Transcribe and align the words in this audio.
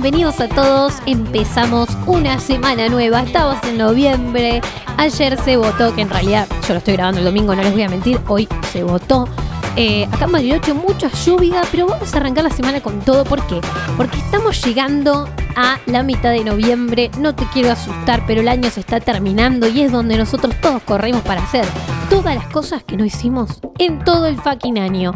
Bienvenidos 0.00 0.38
a 0.38 0.46
todos. 0.46 0.94
Empezamos 1.06 1.88
una 2.06 2.38
semana 2.38 2.88
nueva. 2.88 3.22
Estamos 3.22 3.56
en 3.64 3.78
noviembre. 3.78 4.60
Ayer 4.96 5.36
se 5.42 5.56
votó, 5.56 5.92
que 5.92 6.02
en 6.02 6.08
realidad 6.08 6.46
yo 6.68 6.74
lo 6.74 6.78
estoy 6.78 6.94
grabando 6.94 7.18
el 7.18 7.24
domingo, 7.24 7.52
no 7.52 7.62
les 7.62 7.72
voy 7.72 7.82
a 7.82 7.88
mentir. 7.88 8.20
Hoy 8.28 8.46
se 8.70 8.84
votó. 8.84 9.28
Eh, 9.74 10.06
acá 10.12 10.26
en 10.26 10.32
Bariloche 10.32 10.72
mucha 10.72 11.08
lluvia, 11.08 11.62
pero 11.72 11.88
vamos 11.88 12.14
a 12.14 12.18
arrancar 12.18 12.44
la 12.44 12.50
semana 12.50 12.80
con 12.80 13.00
todo. 13.00 13.24
¿Por 13.24 13.44
qué? 13.48 13.60
Porque 13.96 14.18
estamos 14.18 14.64
llegando 14.64 15.28
a 15.56 15.80
la 15.86 16.04
mitad 16.04 16.30
de 16.30 16.44
noviembre. 16.44 17.10
No 17.18 17.34
te 17.34 17.44
quiero 17.52 17.72
asustar, 17.72 18.22
pero 18.24 18.42
el 18.42 18.46
año 18.46 18.70
se 18.70 18.78
está 18.78 19.00
terminando 19.00 19.66
y 19.66 19.80
es 19.80 19.90
donde 19.90 20.16
nosotros 20.16 20.54
todos 20.62 20.80
corremos 20.84 21.22
para 21.22 21.42
hacer 21.42 21.64
todas 22.08 22.36
las 22.36 22.46
cosas 22.46 22.84
que 22.84 22.96
no 22.96 23.04
hicimos 23.04 23.58
en 23.80 23.98
todo 24.04 24.28
el 24.28 24.40
fucking 24.40 24.78
año. 24.78 25.12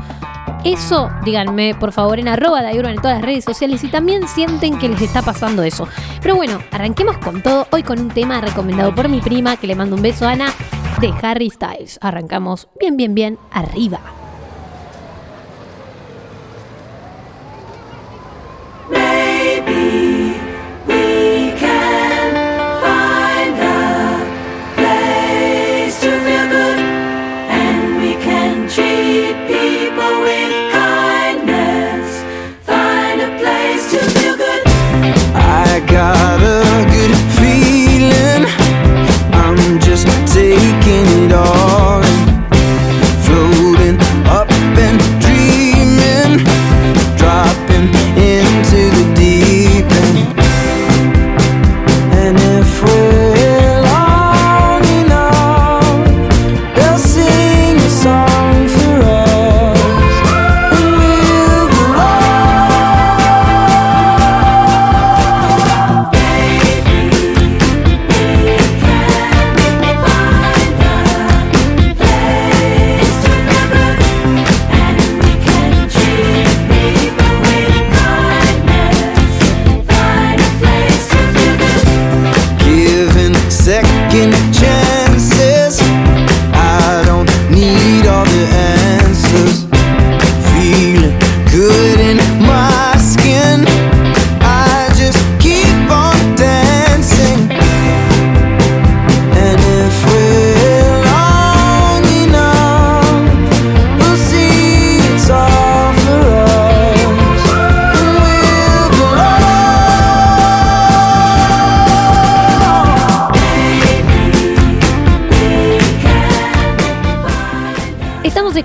Eso, 0.65 1.11
díganme 1.25 1.75
por 1.75 1.91
favor 1.91 2.21
en 2.21 2.29
arroba 2.29 2.62
de 2.62 2.70
en 2.70 2.97
todas 2.97 3.16
las 3.16 3.23
redes 3.23 3.45
sociales 3.45 3.80
si 3.80 3.89
también 3.89 4.29
sienten 4.29 4.78
que 4.78 4.89
les 4.89 5.03
está 5.03 5.20
pasando 5.20 5.64
eso. 5.64 5.89
Pero 6.23 6.37
bueno, 6.37 6.61
arranquemos 6.70 7.19
con 7.19 7.42
todo. 7.42 7.67
Hoy 7.73 7.83
con 7.83 7.98
un 7.98 8.09
tema 8.09 8.41
recomendado 8.41 8.95
por 8.95 9.09
mi 9.09 9.20
prima, 9.20 9.56
que 9.56 9.67
le 9.67 9.75
mando 9.75 9.97
un 9.97 10.03
beso 10.03 10.25
a 10.25 10.33
Ana, 10.33 10.53
de 11.00 11.12
Harry 11.22 11.50
Styles. 11.50 11.98
Arrancamos 12.00 12.69
bien, 12.78 12.97
bien, 12.97 13.12
bien 13.12 13.39
arriba. 13.50 14.00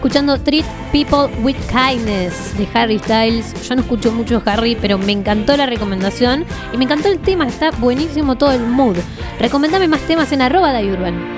Treat 0.09 0.65
People 0.91 1.29
with 1.43 1.57
Kindness 1.69 2.57
de 2.57 2.67
Harry 2.73 2.97
Styles. 2.99 3.53
Yo 3.67 3.75
no 3.75 3.81
escucho 3.81 4.11
mucho 4.11 4.41
Harry, 4.45 4.77
pero 4.79 4.97
me 4.97 5.11
encantó 5.11 5.57
la 5.57 5.65
recomendación 5.65 6.45
y 6.73 6.77
me 6.77 6.85
encantó 6.85 7.09
el 7.09 7.19
tema. 7.19 7.45
Está 7.47 7.71
buenísimo 7.71 8.37
todo 8.37 8.51
el 8.51 8.65
mood. 8.65 8.95
Recomendame 9.39 9.87
más 9.87 10.01
temas 10.01 10.31
en 10.31 10.41
arroba 10.41 10.71
de 10.73 10.91
Urban. 10.91 11.37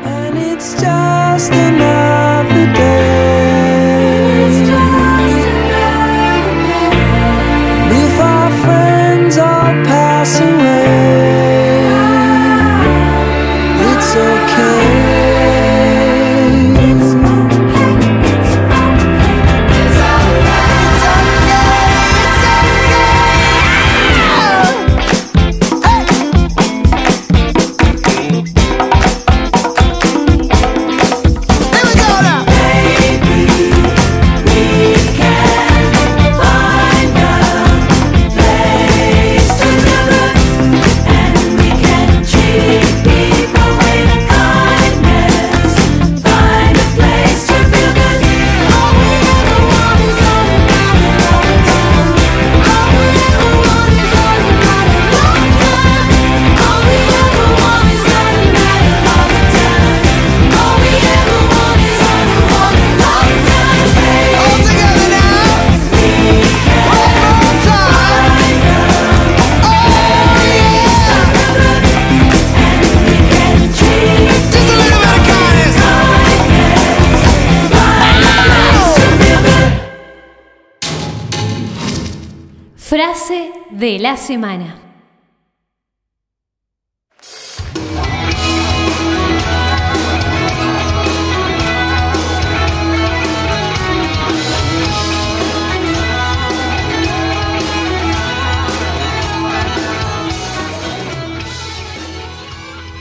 De 83.90 83.98
la 83.98 84.18
semana. 84.18 84.76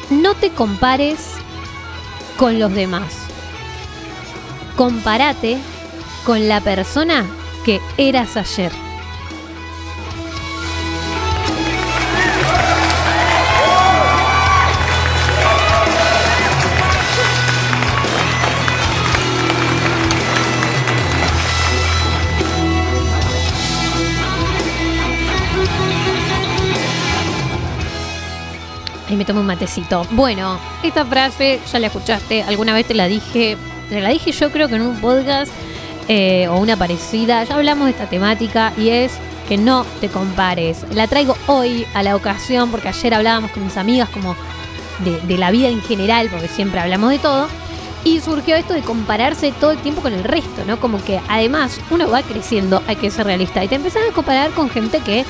No 0.08 0.34
te 0.36 0.48
compares 0.52 1.34
con 2.38 2.58
los 2.58 2.72
demás. 2.72 3.12
Compárate 4.74 5.58
con 6.24 6.48
la 6.48 6.62
persona 6.62 7.26
que 7.66 7.78
eras 7.98 8.38
ayer. 8.38 8.87
Me 29.18 29.24
tomo 29.24 29.40
un 29.40 29.46
matecito. 29.46 30.06
Bueno, 30.12 30.58
esta 30.82 31.04
frase 31.04 31.60
ya 31.70 31.78
la 31.78 31.88
escuchaste, 31.88 32.42
alguna 32.44 32.72
vez 32.72 32.86
te 32.86 32.94
la 32.94 33.06
dije, 33.06 33.56
te 33.90 34.00
la 34.00 34.10
dije 34.10 34.32
yo 34.32 34.50
creo 34.50 34.68
que 34.68 34.76
en 34.76 34.82
un 34.82 35.00
podcast 35.00 35.52
eh, 36.08 36.48
o 36.48 36.56
una 36.56 36.76
parecida, 36.76 37.44
ya 37.44 37.56
hablamos 37.56 37.86
de 37.86 37.90
esta 37.90 38.06
temática 38.06 38.72
y 38.78 38.88
es 38.90 39.12
que 39.48 39.58
no 39.58 39.84
te 40.00 40.08
compares. 40.08 40.86
La 40.92 41.06
traigo 41.06 41.36
hoy 41.46 41.86
a 41.94 42.02
la 42.02 42.16
ocasión 42.16 42.70
porque 42.70 42.88
ayer 42.88 43.12
hablábamos 43.12 43.50
con 43.50 43.64
mis 43.64 43.76
amigas 43.76 44.08
como 44.08 44.36
de, 45.00 45.20
de 45.20 45.38
la 45.38 45.50
vida 45.50 45.68
en 45.68 45.82
general, 45.82 46.28
porque 46.30 46.48
siempre 46.48 46.80
hablamos 46.80 47.10
de 47.10 47.18
todo. 47.18 47.48
Y 48.04 48.20
surgió 48.20 48.54
esto 48.54 48.74
de 48.74 48.82
compararse 48.82 49.52
todo 49.52 49.72
el 49.72 49.78
tiempo 49.78 50.00
con 50.00 50.12
el 50.12 50.22
resto, 50.22 50.64
¿no? 50.66 50.78
Como 50.78 51.02
que 51.02 51.20
además 51.28 51.80
uno 51.90 52.08
va 52.08 52.22
creciendo, 52.22 52.82
hay 52.86 52.96
que 52.96 53.10
ser 53.10 53.26
realista, 53.26 53.62
y 53.64 53.68
te 53.68 53.74
empezás 53.74 54.02
a 54.08 54.14
comparar 54.14 54.52
con 54.52 54.70
gente 54.70 55.00
que 55.00 55.24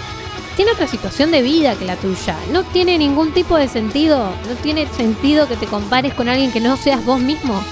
tiene 0.58 0.72
otra 0.72 0.88
situación 0.88 1.30
de 1.30 1.40
vida 1.40 1.76
que 1.76 1.84
la 1.84 1.94
tuya. 1.94 2.36
No 2.50 2.64
tiene 2.64 2.98
ningún 2.98 3.32
tipo 3.32 3.56
de 3.56 3.68
sentido. 3.68 4.34
No 4.48 4.56
tiene 4.60 4.88
sentido 4.88 5.46
que 5.46 5.54
te 5.54 5.66
compares 5.66 6.14
con 6.14 6.28
alguien 6.28 6.50
que 6.50 6.58
no 6.58 6.76
seas 6.76 7.04
vos 7.04 7.20
mismo. 7.20 7.62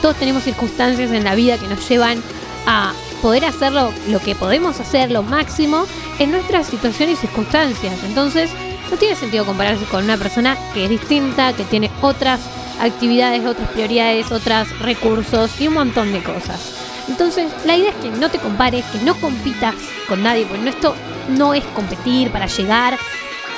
Todos 0.00 0.16
tenemos 0.16 0.42
circunstancias 0.42 1.10
en 1.10 1.24
la 1.24 1.34
vida 1.34 1.58
que 1.58 1.68
nos 1.68 1.86
llevan 1.86 2.22
a 2.66 2.94
poder 3.20 3.44
hacerlo 3.44 3.92
lo 4.08 4.18
que 4.20 4.34
podemos 4.34 4.80
hacer, 4.80 5.10
lo 5.10 5.22
máximo, 5.22 5.84
en 6.18 6.30
nuestras 6.30 6.68
situaciones 6.68 7.18
y 7.18 7.26
circunstancias. 7.26 8.02
Entonces, 8.06 8.50
no 8.90 8.96
tiene 8.96 9.14
sentido 9.14 9.44
compararse 9.44 9.84
con 9.84 10.02
una 10.02 10.16
persona 10.16 10.56
que 10.72 10.84
es 10.84 10.90
distinta, 10.90 11.52
que 11.52 11.64
tiene 11.64 11.90
otras 12.00 12.40
actividades, 12.80 13.44
otras 13.44 13.68
prioridades, 13.72 14.32
otros 14.32 14.70
recursos 14.78 15.60
y 15.60 15.68
un 15.68 15.74
montón 15.74 16.14
de 16.14 16.22
cosas. 16.22 16.78
Entonces, 17.08 17.52
la 17.66 17.76
idea 17.76 17.90
es 17.90 17.96
que 17.96 18.08
no 18.08 18.30
te 18.30 18.38
compares, 18.38 18.86
que 18.86 19.00
no 19.00 19.14
compitas 19.16 19.74
con 20.08 20.22
nadie, 20.22 20.46
porque 20.46 20.70
esto 20.70 20.94
no 21.28 21.54
es 21.54 21.64
competir 21.66 22.30
para 22.30 22.46
llegar 22.46 22.98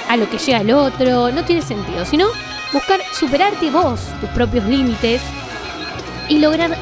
a 0.08 0.16
lo 0.16 0.28
que 0.30 0.38
llega 0.38 0.60
el 0.60 0.72
otro, 0.72 1.30
no 1.30 1.44
tiene 1.44 1.62
sentido, 1.62 2.04
sino 2.04 2.28
buscar 2.72 3.00
superarte 3.12 3.70
vos, 3.70 4.00
tus 4.20 4.30
propios 4.30 4.64
límites 4.64 5.20
y 6.28 6.38
lograr 6.38 6.76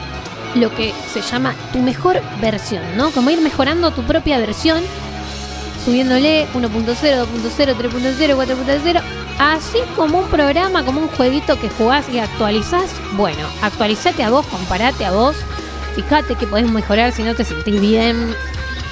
lo 0.55 0.75
que 0.75 0.95
se 1.13 1.21
llama 1.21 1.55
tu 1.73 1.81
mejor 1.81 2.21
versión, 2.41 2.83
¿no? 2.97 3.11
Como 3.11 3.31
ir 3.31 3.41
mejorando 3.41 3.91
tu 3.91 4.03
propia 4.03 4.39
versión, 4.39 4.83
subiéndole 5.85 6.47
1.0, 6.55 6.67
2.0, 6.71 7.77
3.0, 7.77 8.37
4.0 8.37 9.03
Así 9.39 9.79
como 9.95 10.21
un 10.21 10.29
programa, 10.29 10.83
como 10.83 11.01
un 11.03 11.09
jueguito 11.09 11.61
que 11.61 11.69
jugás 11.69 12.09
y 12.09 12.19
actualizás, 12.19 12.91
bueno, 13.17 13.47
actualizate 13.61 14.23
a 14.23 14.31
vos, 14.31 14.47
comparate 14.47 15.05
a 15.05 15.13
vos, 15.13 15.37
fíjate 15.95 16.37
que 16.37 16.47
podés 16.47 16.71
mejorar 16.71 17.13
si 17.13 17.23
no 17.23 17.35
te 17.35 17.45
sentís 17.45 17.79
bien, 17.79 18.35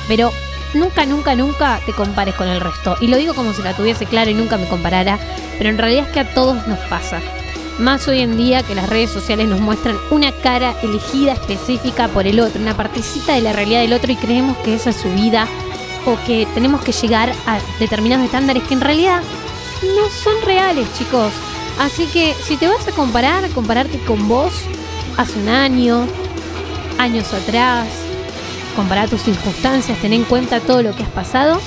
pero 0.06 0.32
nunca, 0.75 1.06
nunca, 1.06 1.35
nunca 1.35 1.81
te 1.87 1.93
compares 1.93 2.35
con 2.35 2.49
el 2.49 2.61
resto. 2.61 2.97
Y 3.00 3.09
lo 3.09 3.17
digo 3.17 3.35
como 3.35 3.53
si 3.53 3.62
la 3.62 3.75
tuviese 3.75 4.06
clara 4.06 4.31
y 4.31 4.35
nunca 4.35 4.56
me 4.56 4.69
comparara, 4.69 5.19
pero 5.59 5.71
en 5.71 5.79
realidad 5.79 6.06
es 6.06 6.12
que 6.12 6.21
a 6.21 6.35
todos 6.35 6.67
nos 6.67 6.79
pasa. 6.91 7.21
Más 7.79 8.06
hoy 8.06 8.21
en 8.21 8.37
día 8.37 8.62
que 8.62 8.75
las 8.75 8.88
redes 8.88 9.11
sociales 9.11 9.49
nos 9.49 9.61
muestran 9.61 9.97
una 10.11 10.31
cara 10.31 10.75
elegida 10.82 11.32
específica 11.32 12.06
por 12.09 12.26
el 12.26 12.38
otro, 12.38 12.61
una 12.61 12.76
partecita 12.76 13.35
de 13.35 13.41
la 13.41 13.53
realidad 13.53 13.81
del 13.81 13.93
otro 13.93 14.12
y 14.12 14.17
creemos 14.17 14.56
que 14.59 14.75
esa 14.75 14.91
es 14.91 14.97
su 14.97 15.11
vida 15.11 15.49
o 16.06 16.17
que 16.25 16.47
tenemos 16.55 16.82
que 16.82 16.93
llegar 16.93 17.32
a 17.47 17.59
determinados 17.81 18.26
estándares 18.26 18.62
que 18.62 18.75
en 18.75 18.81
realidad 18.81 19.23
no 19.82 20.09
son 20.11 20.41
reales, 20.44 20.87
chicos. 20.97 21.32
Así 21.81 22.06
que 22.06 22.35
si 22.35 22.56
te 22.56 22.69
vas 22.69 22.87
a 22.87 22.93
comparar, 22.93 23.49
compararte 23.50 23.99
con 23.99 24.29
vos 24.29 24.53
hace 25.17 25.38
un 25.41 25.49
año, 25.49 26.06
años 26.99 27.32
atrás, 27.32 27.88
comparar 28.75 29.09
tus 29.09 29.23
circunstancias, 29.23 29.99
tener 30.00 30.21
en 30.21 30.26
cuenta 30.26 30.61
todo 30.61 30.82
lo 30.82 30.94
que 30.94 31.03
has 31.03 31.09
pasado 31.11 31.61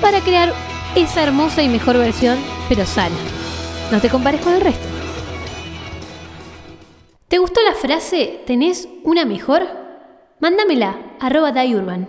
para 0.00 0.20
crear 0.20 0.52
esa 0.94 1.22
hermosa 1.22 1.62
y 1.62 1.68
mejor 1.68 1.98
versión, 1.98 2.38
pero 2.68 2.86
sana. 2.86 3.16
No 3.90 4.00
te 4.00 4.08
compares 4.08 4.40
con 4.40 4.54
el 4.54 4.60
resto. 4.60 4.86
¿Te 7.28 7.38
gustó 7.38 7.60
la 7.62 7.74
frase 7.74 8.42
¿tenés 8.46 8.88
una 9.02 9.24
mejor? 9.24 9.66
Mándamela, 10.40 10.96
arroba 11.20 11.52
Dayurban. 11.52 12.08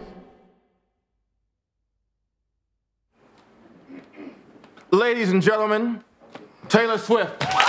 Ladies 4.92 5.30
and 5.30 5.44
gentlemen, 5.44 6.04
Taylor 6.70 7.00
Swift. 7.00 7.65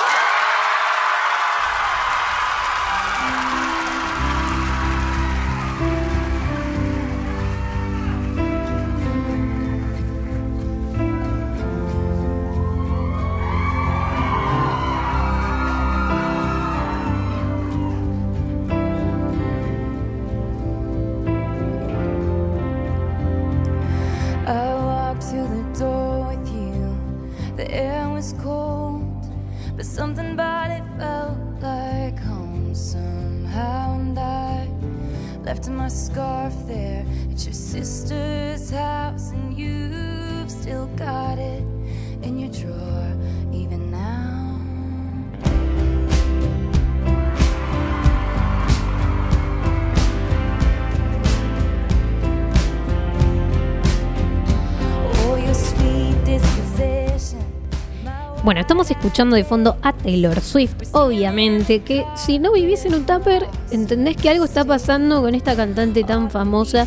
Bueno, 58.47 58.61
estamos 58.61 58.88
escuchando 58.93 59.35
de 59.35 59.43
fondo 59.43 59.76
a 59.83 59.93
Taylor 59.93 60.41
Swift, 60.41 60.76
obviamente, 60.93 61.81
que 61.81 62.05
si 62.15 62.38
no 62.38 62.53
vivís 62.53 62.85
en 62.85 62.95
un 62.95 63.05
tupper, 63.05 63.45
entendés 63.73 64.17
que 64.17 64.31
algo 64.31 64.45
está 64.45 64.65
pasando 64.65 65.21
con 65.21 65.35
esta 65.35 65.57
cantante 65.57 66.05
tan 66.05 66.31
famosa, 66.31 66.87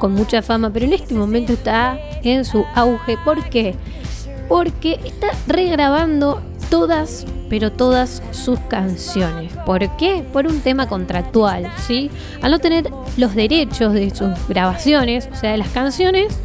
con 0.00 0.14
mucha 0.14 0.42
fama, 0.42 0.70
pero 0.72 0.86
en 0.86 0.94
este 0.94 1.14
momento 1.14 1.52
está 1.52 1.96
en 2.24 2.44
su 2.44 2.64
auge. 2.74 3.16
¿Por 3.24 3.48
qué? 3.50 3.76
Porque 4.48 4.98
está 5.04 5.28
regrabando 5.46 6.42
todas, 6.70 7.24
pero 7.48 7.70
todas 7.70 8.20
sus 8.32 8.58
canciones. 8.68 9.52
¿Por 9.64 9.96
qué? 9.96 10.24
Por 10.32 10.48
un 10.48 10.58
tema 10.58 10.88
contractual, 10.88 11.70
¿sí? 11.86 12.10
Al 12.42 12.50
no 12.50 12.58
tener 12.58 12.90
los 13.16 13.36
derechos 13.36 13.92
de 13.92 14.10
sus 14.10 14.30
grabaciones, 14.48 15.28
o 15.32 15.36
sea, 15.36 15.52
de 15.52 15.58
las 15.58 15.68
canciones, 15.68 16.36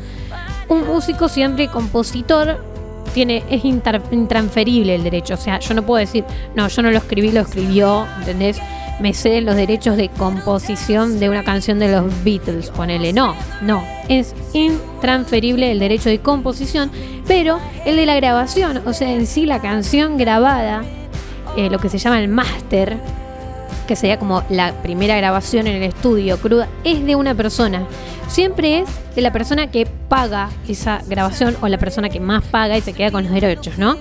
un 0.69 0.85
músico 0.85 1.29
siempre 1.29 1.67
compositor 1.67 2.72
tiene, 3.13 3.43
es 3.49 3.63
intransferible 3.63 4.95
el 4.95 5.03
derecho. 5.03 5.35
O 5.35 5.37
sea, 5.37 5.59
yo 5.59 5.73
no 5.73 5.83
puedo 5.83 5.99
decir, 5.99 6.25
no, 6.55 6.67
yo 6.67 6.81
no 6.81 6.91
lo 6.91 6.97
escribí, 6.97 7.31
lo 7.31 7.41
escribió, 7.41 8.05
¿entendés? 8.19 8.59
Me 8.99 9.13
ceden 9.13 9.45
los 9.45 9.55
derechos 9.55 9.97
de 9.97 10.09
composición 10.09 11.19
de 11.19 11.29
una 11.29 11.43
canción 11.43 11.79
de 11.79 11.91
los 11.91 12.23
Beatles, 12.23 12.69
ponele. 12.69 13.13
No, 13.13 13.35
no. 13.61 13.83
Es 14.07 14.35
intransferible 14.53 15.71
el 15.71 15.79
derecho 15.79 16.09
de 16.09 16.19
composición, 16.19 16.91
pero 17.27 17.59
el 17.85 17.95
de 17.95 18.05
la 18.05 18.15
grabación, 18.15 18.81
o 18.85 18.93
sea, 18.93 19.11
en 19.11 19.25
sí 19.25 19.45
la 19.45 19.61
canción 19.61 20.17
grabada, 20.17 20.83
eh, 21.57 21.69
lo 21.69 21.79
que 21.79 21.89
se 21.89 21.97
llama 21.97 22.19
el 22.19 22.27
máster, 22.27 22.97
que 23.87 23.95
sería 23.95 24.19
como 24.19 24.43
la 24.49 24.73
primera 24.81 25.15
grabación 25.17 25.67
en 25.67 25.75
el 25.75 25.83
estudio 25.83 26.37
cruda, 26.37 26.67
es 26.83 27.05
de 27.05 27.15
una 27.15 27.35
persona. 27.35 27.85
Siempre 28.27 28.79
es 28.79 28.89
de 29.15 29.21
la 29.21 29.31
persona 29.31 29.69
que 29.69 29.85
paga 29.85 30.49
esa 30.67 31.01
grabación 31.07 31.55
o 31.61 31.67
la 31.67 31.77
persona 31.77 32.09
que 32.09 32.19
más 32.19 32.43
paga 32.43 32.77
y 32.77 32.81
se 32.81 32.93
queda 32.93 33.11
con 33.11 33.23
los 33.23 33.33
derechos, 33.33 33.77
¿no? 33.77 33.97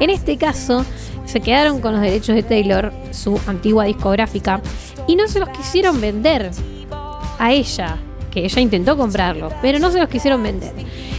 En 0.00 0.10
este 0.10 0.36
caso, 0.36 0.84
se 1.24 1.40
quedaron 1.40 1.80
con 1.80 1.92
los 1.92 2.00
derechos 2.00 2.34
de 2.34 2.42
Taylor, 2.42 2.92
su 3.10 3.38
antigua 3.46 3.84
discográfica, 3.84 4.62
y 5.06 5.16
no 5.16 5.28
se 5.28 5.40
los 5.40 5.48
quisieron 5.50 6.00
vender 6.00 6.50
a 7.38 7.52
ella, 7.52 7.98
que 8.30 8.44
ella 8.44 8.60
intentó 8.60 8.96
comprarlo, 8.96 9.50
pero 9.60 9.78
no 9.78 9.90
se 9.90 9.98
los 9.98 10.08
quisieron 10.08 10.42
vender. 10.42 10.72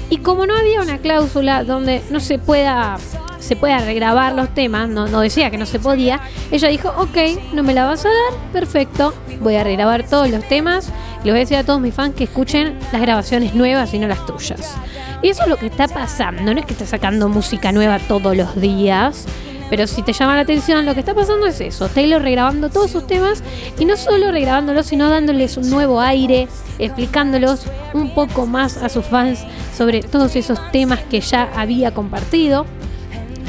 Y 0.10 0.18
como 0.18 0.46
no 0.46 0.56
había 0.56 0.82
una 0.82 0.98
cláusula 0.98 1.64
donde 1.64 2.02
no 2.10 2.20
se 2.20 2.40
pueda 2.40 2.98
se 3.40 3.56
pueda 3.56 3.80
regrabar 3.80 4.34
los 4.34 4.54
temas, 4.54 4.90
no, 4.90 5.08
no 5.08 5.22
decía 5.22 5.50
que 5.50 5.58
no 5.58 5.66
se 5.66 5.80
podía, 5.80 6.20
ella 6.52 6.68
dijo, 6.68 6.90
ok, 6.98 7.54
no 7.54 7.64
me 7.64 7.74
la 7.74 7.86
vas 7.86 8.06
a 8.06 8.10
dar, 8.10 8.52
perfecto, 8.52 9.14
voy 9.40 9.56
a 9.56 9.64
regrabar 9.64 10.06
todos 10.06 10.30
los 10.30 10.44
temas 10.48 10.92
y 11.24 11.26
les 11.26 11.34
voy 11.34 11.38
a 11.38 11.40
decir 11.40 11.58
a 11.58 11.64
todos 11.64 11.80
mis 11.80 11.94
fans 11.94 12.16
que 12.16 12.26
escuchen 12.26 12.78
las 12.92 13.02
grabaciones 13.02 13.56
nuevas 13.56 13.94
y 13.94 14.00
no 14.00 14.08
las 14.08 14.26
tuyas. 14.26 14.76
Y 15.22 15.30
eso 15.30 15.44
es 15.44 15.50
lo 15.50 15.58
que 15.58 15.68
está 15.68 15.88
pasando, 15.88 16.54
no 16.54 16.60
es 16.60 16.66
que 16.66 16.74
esté 16.74 16.86
sacando 16.86 17.30
música 17.30 17.72
nueva 17.72 18.00
todos 18.00 18.36
los 18.36 18.60
días, 18.60 19.26
pero 19.70 19.88
si 19.88 20.02
te 20.02 20.14
llama 20.14 20.36
la 20.36 20.42
atención, 20.42 20.86
lo 20.86 20.94
que 20.94 21.02
está 21.02 21.14
pasando 21.14 21.46
es 21.46 21.62
eso. 21.62 21.88
Taylor 21.90 22.22
regrabando 22.22 22.70
todos 22.70 22.92
sus 22.92 23.06
temas 23.06 23.44
y 23.78 23.86
no 23.86 23.98
solo 23.98 24.32
regrabándolos, 24.32 24.88
sino 24.88 25.10
dándoles 25.10 25.58
un 25.58 25.70
nuevo 25.70 26.02
aire, 26.02 26.48
explicándolos 26.80 27.66
un 27.94 28.14
poco 28.14 28.46
más 28.46 28.78
a 28.78 28.90
sus 28.90 29.06
fans 29.06 29.46
sobre 29.76 30.02
todos 30.02 30.36
esos 30.36 30.60
temas 30.72 31.00
que 31.02 31.22
ya 31.22 31.52
había 31.56 31.94
compartido. 31.94 32.66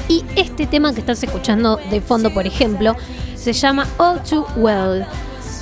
Y 0.08 0.24
este 0.36 0.66
tema 0.66 0.92
que 0.92 1.00
estás 1.00 1.22
escuchando 1.22 1.78
de 1.90 2.00
fondo, 2.00 2.34
por 2.34 2.46
ejemplo, 2.46 2.96
se 3.34 3.52
llama 3.52 3.86
All 3.96 4.22
Too 4.22 4.44
Well. 4.56 5.06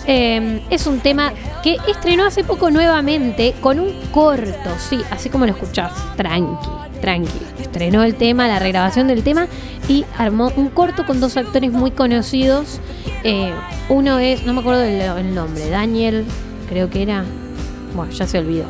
Eh, 0.07 0.63
es 0.71 0.87
un 0.87 1.01
tema 1.01 1.33
que 1.63 1.77
estrenó 1.87 2.25
hace 2.25 2.43
poco 2.43 2.71
nuevamente 2.71 3.55
con 3.61 3.79
un 3.79 3.93
corto, 4.11 4.71
sí, 4.79 5.01
así 5.11 5.29
como 5.29 5.45
lo 5.45 5.53
escuchás, 5.53 5.93
tranqui, 6.17 6.69
tranqui. 7.03 7.58
Estrenó 7.69 8.03
el 8.03 8.15
tema, 8.15 8.49
la 8.49 8.59
regrabación 8.59 9.09
del 9.09 9.23
tema 9.23 9.47
y 9.89 10.07
armó 10.17 10.51
un 10.57 10.69
corto 10.69 11.05
con 11.05 11.21
dos 11.21 11.37
actores 11.37 11.71
muy 11.71 11.91
conocidos. 11.91 12.81
Eh, 13.25 13.53
uno 13.89 14.19
es, 14.19 14.45
no 14.45 14.55
me 14.55 14.61
acuerdo 14.61 14.83
el, 14.83 15.01
el 15.01 15.35
nombre, 15.35 15.69
Daniel, 15.69 16.25
creo 16.69 16.89
que 16.89 17.03
era, 17.03 17.25
bueno, 17.95 18.11
ya 18.11 18.27
se 18.27 18.39
olvidó, 18.39 18.65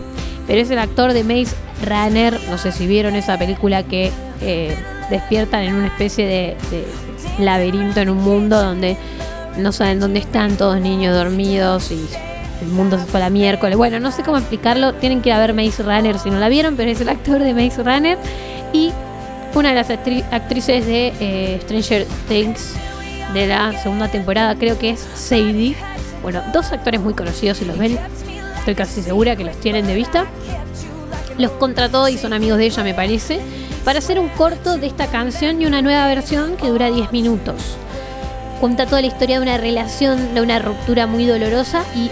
pero 0.47 0.61
es 0.61 0.71
el 0.71 0.79
actor 0.79 1.13
de 1.13 1.23
Maze 1.23 1.55
Runner, 1.87 2.39
no 2.51 2.59
sé 2.59 2.73
si 2.73 2.87
vieron 2.87 3.15
esa 3.15 3.39
película 3.39 3.83
que 3.85 4.11
eh, 4.41 4.75
despiertan 5.11 5.63
en 5.63 5.75
una 5.75 5.87
especie 5.87 6.27
de, 6.27 6.57
de 6.71 6.85
laberinto 7.45 8.01
en 8.01 8.11
un 8.11 8.19
mundo 8.19 8.61
donde 8.61 8.97
no 9.59 9.71
saben 9.73 10.01
dónde 10.01 10.21
están 10.21 10.57
todos 10.57 10.81
niños 10.81 11.15
dormidos 11.15 11.93
y 11.93 12.01
el 12.63 12.69
mundo 12.69 12.99
se 12.99 13.05
fue 13.05 13.21
a 13.21 13.25
la 13.25 13.31
miércoles. 13.31 13.77
Bueno, 13.77 14.01
no 14.01 14.11
sé 14.11 14.23
cómo 14.23 14.37
explicarlo. 14.39 14.95
Tienen 14.95 15.21
que 15.21 15.29
ir 15.29 15.35
a 15.35 15.39
ver 15.39 15.55
Maze 15.55 15.83
Runner 15.83 16.19
si 16.19 16.31
no 16.31 16.39
la 16.39 16.49
vieron, 16.49 16.77
pero 16.77 16.91
es 16.91 17.01
el 17.01 17.09
actor 17.09 17.41
de 17.41 17.55
Maze 17.55 17.83
Runner. 17.83 18.19
Y 18.73 18.93
una 19.55 19.71
de 19.71 19.75
las 19.75 19.91
actri- 19.91 20.25
actrices 20.31 20.87
de 20.87 21.13
eh, 21.21 21.61
Stranger 21.63 22.07
Things 22.29 22.75
de 23.35 23.47
la 23.47 23.73
segunda 23.83 24.09
temporada, 24.09 24.55
creo 24.55 24.79
que 24.79 24.91
es 24.91 25.01
Sadie. 25.15 25.77
Bueno, 26.23 26.43
dos 26.53 26.73
actores 26.73 27.01
muy 27.01 27.15
conocidos, 27.15 27.59
si 27.59 27.65
los 27.65 27.79
ven, 27.79 27.99
estoy 28.59 28.75
casi 28.75 29.03
segura 29.03 29.37
que 29.37 29.45
los 29.45 29.57
tienen 29.61 29.87
de 29.87 29.95
vista. 29.95 30.27
Los 31.39 31.53
contrató 31.53 32.09
y 32.09 32.19
son 32.19 32.33
amigos 32.33 32.59
de 32.59 32.67
ella, 32.67 32.83
me 32.83 32.95
parece, 32.95 33.41
para 33.85 34.01
hacer 34.01 34.19
un 34.19 34.29
corto 34.31 34.77
de 34.77 34.87
esta 34.89 35.07
canción 35.07 35.63
y 35.63 35.67
una 35.67 35.83
nueva 35.83 36.07
versión 36.09 36.57
que 36.57 36.69
dura 36.69 36.91
10 36.91 37.13
minutos 37.13 37.77
cuenta 38.61 38.87
toda 38.87 39.01
la 39.01 39.07
historia 39.07 39.37
de 39.37 39.43
una 39.43 39.57
relación, 39.57 40.35
de 40.35 40.41
una 40.41 40.59
ruptura 40.59 41.07
muy 41.07 41.25
dolorosa 41.27 41.85
y 41.95 42.11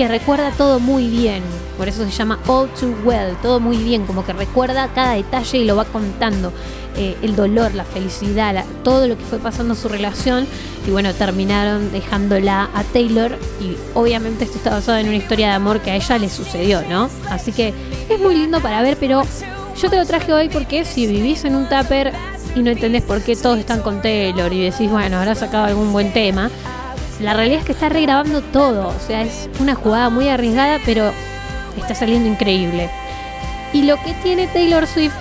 que 0.00 0.08
recuerda 0.08 0.50
todo 0.52 0.80
muy 0.80 1.08
bien. 1.08 1.42
Por 1.76 1.86
eso 1.86 2.06
se 2.06 2.10
llama 2.10 2.38
All 2.46 2.70
Too 2.70 2.94
Well, 3.04 3.36
todo 3.42 3.60
muy 3.60 3.76
bien, 3.76 4.06
como 4.06 4.24
que 4.24 4.32
recuerda 4.32 4.88
cada 4.94 5.12
detalle 5.12 5.58
y 5.58 5.64
lo 5.66 5.76
va 5.76 5.84
contando. 5.84 6.54
Eh, 6.96 7.18
el 7.20 7.36
dolor, 7.36 7.74
la 7.74 7.84
felicidad, 7.84 8.64
todo 8.82 9.06
lo 9.06 9.18
que 9.18 9.24
fue 9.24 9.38
pasando 9.38 9.74
en 9.74 9.78
su 9.78 9.90
relación. 9.90 10.46
Y 10.86 10.90
bueno, 10.90 11.12
terminaron 11.12 11.92
dejándola 11.92 12.70
a 12.74 12.82
Taylor. 12.82 13.36
Y 13.60 13.76
obviamente 13.92 14.44
esto 14.44 14.56
está 14.56 14.70
basado 14.70 14.96
en 14.96 15.06
una 15.08 15.16
historia 15.16 15.48
de 15.48 15.52
amor 15.52 15.80
que 15.80 15.90
a 15.90 15.96
ella 15.96 16.16
le 16.16 16.30
sucedió, 16.30 16.80
¿no? 16.88 17.10
Así 17.28 17.52
que 17.52 17.74
es 18.08 18.18
muy 18.18 18.36
lindo 18.36 18.62
para 18.62 18.80
ver, 18.80 18.96
pero 18.98 19.24
yo 19.78 19.90
te 19.90 19.96
lo 19.96 20.06
traje 20.06 20.32
hoy 20.32 20.48
porque 20.48 20.86
si 20.86 21.06
vivís 21.06 21.44
en 21.44 21.56
un 21.56 21.68
tupper 21.68 22.14
y 22.56 22.62
no 22.62 22.70
entendés 22.70 23.02
por 23.02 23.20
qué 23.20 23.36
todos 23.36 23.58
están 23.58 23.82
con 23.82 24.00
Taylor 24.00 24.50
y 24.50 24.62
decís, 24.62 24.90
bueno, 24.90 25.18
habrá 25.18 25.34
sacado 25.34 25.66
algún 25.66 25.92
buen 25.92 26.10
tema. 26.14 26.50
La 27.20 27.34
realidad 27.34 27.60
es 27.60 27.66
que 27.66 27.72
está 27.72 27.90
regrabando 27.90 28.40
todo, 28.40 28.88
o 28.88 29.06
sea, 29.06 29.22
es 29.22 29.50
una 29.58 29.74
jugada 29.74 30.08
muy 30.08 30.28
arriesgada, 30.28 30.78
pero 30.86 31.12
está 31.76 31.94
saliendo 31.94 32.28
increíble. 32.28 32.90
Y 33.72 33.82
lo 33.82 33.96
que 34.02 34.14
tiene 34.22 34.46
Taylor 34.46 34.86
Swift 34.86 35.12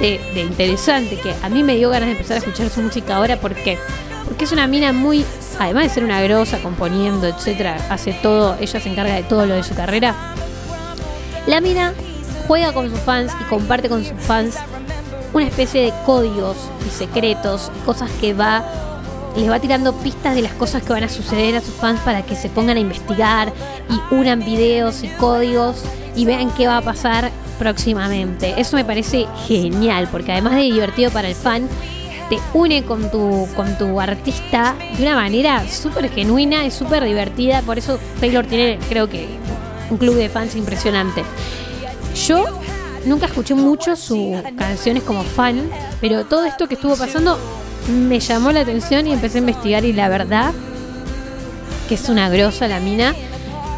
de, 0.00 0.20
interesante, 0.36 1.16
que 1.16 1.34
a 1.42 1.48
mí 1.48 1.62
me 1.62 1.76
dio 1.76 1.88
ganas 1.88 2.08
de 2.08 2.12
empezar 2.12 2.36
a 2.36 2.38
escuchar 2.40 2.68
su 2.68 2.82
música 2.82 3.16
ahora, 3.16 3.38
¿por 3.38 3.54
qué? 3.54 3.78
Porque 4.26 4.44
es 4.44 4.52
una 4.52 4.66
mina 4.66 4.92
muy, 4.92 5.24
además 5.58 5.84
de 5.84 5.90
ser 5.90 6.04
una 6.04 6.20
grosa, 6.20 6.58
componiendo, 6.58 7.26
etcétera, 7.26 7.78
hace 7.88 8.12
todo, 8.12 8.56
ella 8.60 8.80
se 8.80 8.88
encarga 8.90 9.14
de 9.14 9.22
todo 9.22 9.46
lo 9.46 9.54
de 9.54 9.62
su 9.62 9.74
carrera. 9.74 10.14
La 11.46 11.62
mina 11.62 11.94
juega 12.46 12.72
con 12.72 12.90
sus 12.90 13.00
fans 13.00 13.32
y 13.40 13.44
comparte 13.44 13.88
con 13.88 14.04
sus 14.04 14.20
fans 14.20 14.56
una 15.32 15.46
especie 15.46 15.82
de 15.82 15.92
códigos 16.04 16.56
y 16.86 16.90
secretos, 16.90 17.70
cosas 17.84 18.10
que 18.20 18.34
va 18.34 18.93
les 19.36 19.50
va 19.50 19.58
tirando 19.58 19.92
pistas 19.94 20.34
de 20.34 20.42
las 20.42 20.52
cosas 20.52 20.82
que 20.82 20.92
van 20.92 21.04
a 21.04 21.08
suceder 21.08 21.56
a 21.56 21.60
sus 21.60 21.74
fans 21.74 22.00
para 22.00 22.22
que 22.22 22.36
se 22.36 22.48
pongan 22.48 22.76
a 22.76 22.80
investigar 22.80 23.52
y 23.90 24.14
unan 24.14 24.44
videos 24.44 25.02
y 25.02 25.08
códigos 25.08 25.82
y 26.14 26.24
vean 26.24 26.50
qué 26.52 26.66
va 26.66 26.78
a 26.78 26.82
pasar 26.82 27.30
próximamente. 27.58 28.54
Eso 28.58 28.76
me 28.76 28.84
parece 28.84 29.26
genial, 29.46 30.08
porque 30.10 30.32
además 30.32 30.54
de 30.54 30.62
divertido 30.62 31.10
para 31.10 31.28
el 31.28 31.34
fan, 31.34 31.68
te 32.28 32.38
une 32.52 32.84
con 32.84 33.10
tu, 33.10 33.46
con 33.54 33.76
tu 33.76 34.00
artista 34.00 34.74
de 34.96 35.02
una 35.02 35.16
manera 35.16 35.68
súper 35.68 36.10
genuina 36.10 36.64
y 36.64 36.70
súper 36.70 37.04
divertida. 37.04 37.62
Por 37.62 37.78
eso 37.78 37.98
Taylor 38.20 38.46
tiene, 38.46 38.78
creo 38.88 39.08
que, 39.08 39.26
un 39.90 39.98
club 39.98 40.14
de 40.14 40.28
fans 40.28 40.54
impresionante. 40.56 41.22
Yo 42.26 42.44
nunca 43.04 43.26
escuché 43.26 43.54
mucho 43.54 43.96
sus 43.96 44.36
canciones 44.56 45.02
como 45.02 45.22
fan, 45.22 45.68
pero 46.00 46.24
todo 46.24 46.44
esto 46.44 46.68
que 46.68 46.74
estuvo 46.74 46.96
pasando 46.96 47.38
me 47.88 48.20
llamó 48.20 48.52
la 48.52 48.60
atención 48.60 49.06
y 49.06 49.12
empecé 49.12 49.38
a 49.38 49.40
investigar 49.40 49.84
y 49.84 49.92
la 49.92 50.08
verdad 50.08 50.52
que 51.88 51.94
es 51.96 52.08
una 52.08 52.28
grosa 52.28 52.66
la 52.68 52.80
mina. 52.80 53.14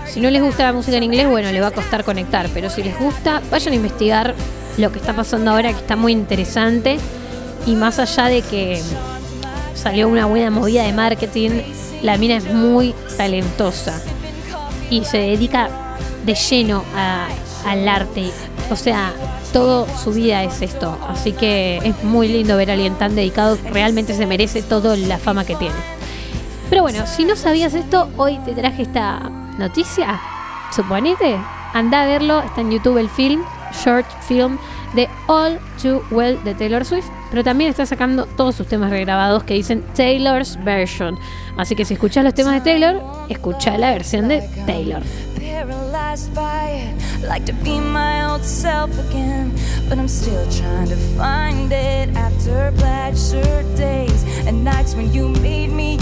Si 0.06 0.20
no 0.20 0.30
les 0.30 0.42
gusta 0.42 0.62
la 0.64 0.72
música 0.72 0.96
en 0.96 1.02
inglés, 1.02 1.28
bueno, 1.28 1.50
le 1.50 1.60
va 1.60 1.68
a 1.68 1.70
costar 1.72 2.04
conectar, 2.04 2.48
pero 2.54 2.70
si 2.70 2.82
les 2.82 2.98
gusta, 2.98 3.42
vayan 3.50 3.72
a 3.72 3.76
investigar 3.76 4.34
lo 4.78 4.92
que 4.92 4.98
está 4.98 5.12
pasando 5.14 5.50
ahora, 5.50 5.72
que 5.72 5.78
está 5.80 5.96
muy 5.96 6.12
interesante. 6.12 6.98
Y 7.66 7.74
más 7.74 7.98
allá 7.98 8.26
de 8.26 8.42
que 8.42 8.80
salió 9.74 10.08
una 10.08 10.26
buena 10.26 10.50
movida 10.50 10.84
de 10.84 10.92
marketing, 10.92 11.50
la 12.02 12.16
mina 12.16 12.36
es 12.36 12.44
muy 12.52 12.94
talentosa 13.16 14.00
y 14.88 15.04
se 15.04 15.18
dedica 15.18 15.68
de 16.24 16.34
lleno 16.34 16.84
a- 16.94 17.26
al 17.66 17.88
arte. 17.88 18.30
O 18.70 18.76
sea, 18.76 19.12
todo 19.56 19.86
su 19.96 20.12
vida 20.12 20.44
es 20.44 20.60
esto. 20.60 20.98
Así 21.08 21.32
que 21.32 21.78
es 21.78 22.04
muy 22.04 22.28
lindo 22.28 22.58
ver 22.58 22.68
a 22.68 22.74
alguien 22.74 22.94
tan 22.96 23.16
dedicado. 23.16 23.56
Realmente 23.72 24.12
se 24.12 24.26
merece 24.26 24.60
toda 24.60 24.94
la 24.98 25.16
fama 25.16 25.46
que 25.46 25.56
tiene. 25.56 25.74
Pero 26.68 26.82
bueno, 26.82 27.06
si 27.06 27.24
no 27.24 27.36
sabías 27.36 27.72
esto, 27.72 28.10
hoy 28.18 28.38
te 28.44 28.52
traje 28.52 28.82
esta 28.82 29.18
noticia. 29.56 30.20
Suponete, 30.74 31.38
anda 31.72 32.02
a 32.02 32.06
verlo. 32.06 32.40
Está 32.42 32.60
en 32.60 32.70
YouTube 32.70 32.98
el 32.98 33.08
film, 33.08 33.42
short 33.82 34.06
film 34.28 34.58
de 34.94 35.08
All 35.26 35.58
Too 35.80 36.02
Well 36.10 36.38
de 36.44 36.54
Taylor 36.54 36.84
Swift. 36.84 37.08
Pero 37.30 37.42
también 37.42 37.70
está 37.70 37.86
sacando 37.86 38.26
todos 38.26 38.56
sus 38.56 38.66
temas 38.66 38.90
regrabados 38.90 39.42
que 39.44 39.54
dicen 39.54 39.82
Taylor's 39.94 40.62
Version. 40.64 41.18
Así 41.56 41.74
que 41.74 41.86
si 41.86 41.94
escuchas 41.94 42.24
los 42.24 42.34
temas 42.34 42.52
de 42.52 42.60
Taylor, 42.60 43.02
escucha 43.30 43.78
la 43.78 43.92
versión 43.92 44.28
de 44.28 44.42
Taylor. 44.66 45.02
Like 47.22 47.44
to 47.46 47.52
be 47.52 47.80
my 47.80 48.30
old 48.30 48.44
self 48.44 48.90
again. 49.08 49.52
But 49.88 49.98
I'm 49.98 50.08
still 50.08 50.48
trying 50.50 50.88
to 50.88 50.96
find 51.16 51.72
it 51.72 52.08
after 52.16 52.72
plaid 52.76 53.16
shirt 53.16 53.66
days 53.76 54.22
and 54.46 54.64
nights 54.64 54.94
when 54.94 55.12
you 55.12 55.28
made 55.28 55.70
me 55.70 55.96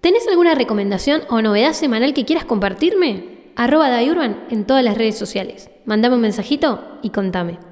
¿Tenés 0.00 0.26
alguna 0.28 0.54
recomendación 0.54 1.22
o 1.28 1.42
novedad 1.42 1.74
semanal 1.74 2.14
que 2.14 2.24
quieras 2.24 2.46
compartirme? 2.46 3.52
Arroba 3.54 3.90
en 4.00 4.64
todas 4.64 4.82
las 4.82 4.96
redes 4.96 5.18
sociales. 5.18 5.70
Mandame 5.84 6.14
un 6.14 6.22
mensajito 6.22 6.98
y 7.02 7.10
contame. 7.10 7.69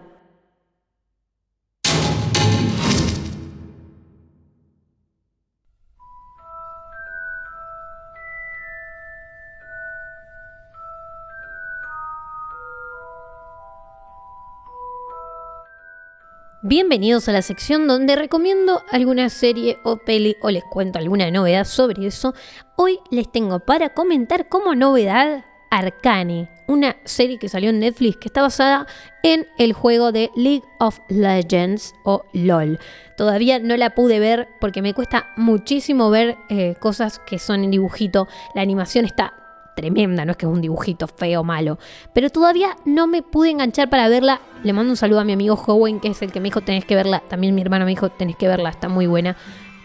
Bienvenidos 16.69 17.31
a 17.31 17.33
la 17.33 17.41
sección 17.41 17.89
donde 17.89 18.15
recomiendo 18.15 18.85
alguna 18.91 19.31
serie 19.31 19.79
o 19.85 19.97
peli 19.97 20.37
o 20.43 20.51
les 20.51 20.63
cuento 20.65 20.99
alguna 20.99 21.31
novedad 21.31 21.65
sobre 21.65 22.07
eso. 22.07 22.35
Hoy 22.77 22.99
les 23.11 23.33
tengo 23.33 23.61
para 23.61 23.95
comentar 23.95 24.51
como 24.51 24.75
novedad 24.75 25.47
Arcane, 25.71 26.51
una 26.67 26.97
serie 27.05 27.39
que 27.39 27.49
salió 27.49 27.71
en 27.71 27.79
Netflix 27.79 28.19
que 28.19 28.29
está 28.29 28.43
basada 28.43 28.87
en 29.23 29.47
el 29.57 29.73
juego 29.73 30.13
de 30.13 30.31
League 30.37 30.65
of 30.79 31.01
Legends 31.09 31.95
o 32.05 32.27
LOL. 32.35 32.79
Todavía 33.17 33.59
no 33.61 33.75
la 33.79 33.95
pude 33.95 34.21
ver 34.21 34.49
porque 34.61 34.83
me 34.83 34.93
cuesta 34.93 35.33
muchísimo 35.39 36.11
ver 36.11 36.37
eh, 36.51 36.75
cosas 36.79 37.19
que 37.19 37.39
son 37.39 37.65
en 37.65 37.71
dibujito. 37.71 38.29
La 38.55 38.61
animación 38.61 39.07
está 39.07 39.48
tremenda, 39.78 40.25
no 40.25 40.32
es 40.32 40.37
que 40.37 40.44
es 40.47 40.52
un 40.52 40.61
dibujito 40.61 41.06
feo 41.06 41.44
malo. 41.44 41.78
Pero 42.12 42.30
todavía 42.30 42.76
no 42.85 43.06
me 43.06 43.23
pude 43.23 43.50
enganchar 43.50 43.88
para 43.88 44.08
verla. 44.08 44.40
Le 44.64 44.73
mando 44.73 44.90
un 44.90 44.97
saludo 44.97 45.20
a 45.20 45.25
mi 45.25 45.32
amigo 45.32 45.54
Howen, 45.54 46.00
que 46.00 46.08
es 46.08 46.20
el 46.20 46.32
que 46.32 46.40
me 46.40 46.44
dijo 46.47 46.62
tenés 46.62 46.85
que 46.85 46.97
verla. 46.97 47.23
También 47.28 47.54
mi 47.54 47.62
hermano 47.62 47.85
me 47.85 47.92
dijo 47.92 48.08
tenés 48.08 48.37
que 48.37 48.49
verla, 48.49 48.70
está 48.70 48.88
muy 48.88 49.06
buena. 49.06 49.37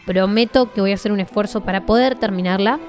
Prometo 0.08 0.74
que 0.74 0.82
voy 0.82 0.92
a 0.92 0.96
hacer 0.96 1.12
un 1.12 1.20
esfuerzo 1.20 1.62
para 1.62 1.86
poder 1.86 2.16
terminarla. 2.16 2.80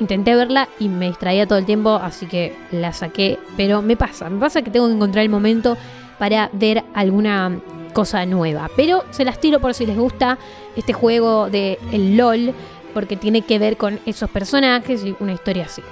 Intenté 0.00 0.34
verla 0.34 0.68
y 0.78 0.90
me 0.90 1.08
distraía 1.08 1.46
todo 1.46 1.58
el 1.58 1.64
tiempo, 1.64 1.92
así 1.94 2.26
que 2.26 2.54
la 2.72 2.92
saqué. 2.92 3.38
Pero 3.56 3.80
me 3.80 3.96
pasa, 3.96 4.28
me 4.28 4.38
pasa 4.38 4.60
que 4.60 4.70
tengo 4.70 4.86
que 4.86 4.94
encontrar 4.94 5.22
el 5.22 5.30
momento 5.30 5.78
para 6.18 6.50
ver 6.52 6.84
alguna 6.92 7.58
cosa 7.94 8.26
nueva. 8.26 8.68
Pero 8.76 9.04
se 9.10 9.24
las 9.24 9.40
tiro 9.40 9.60
por 9.60 9.72
si 9.72 9.86
les 9.86 9.96
gusta 9.96 10.38
este 10.76 10.92
juego 10.92 11.48
de 11.48 11.78
el 11.90 12.18
LOL, 12.18 12.52
porque 12.92 13.16
tiene 13.16 13.42
que 13.42 13.58
ver 13.58 13.78
con 13.78 13.98
esos 14.04 14.28
personajes 14.28 15.04
y 15.06 15.16
una 15.20 15.32
historia 15.32 15.64
así. 15.64 15.82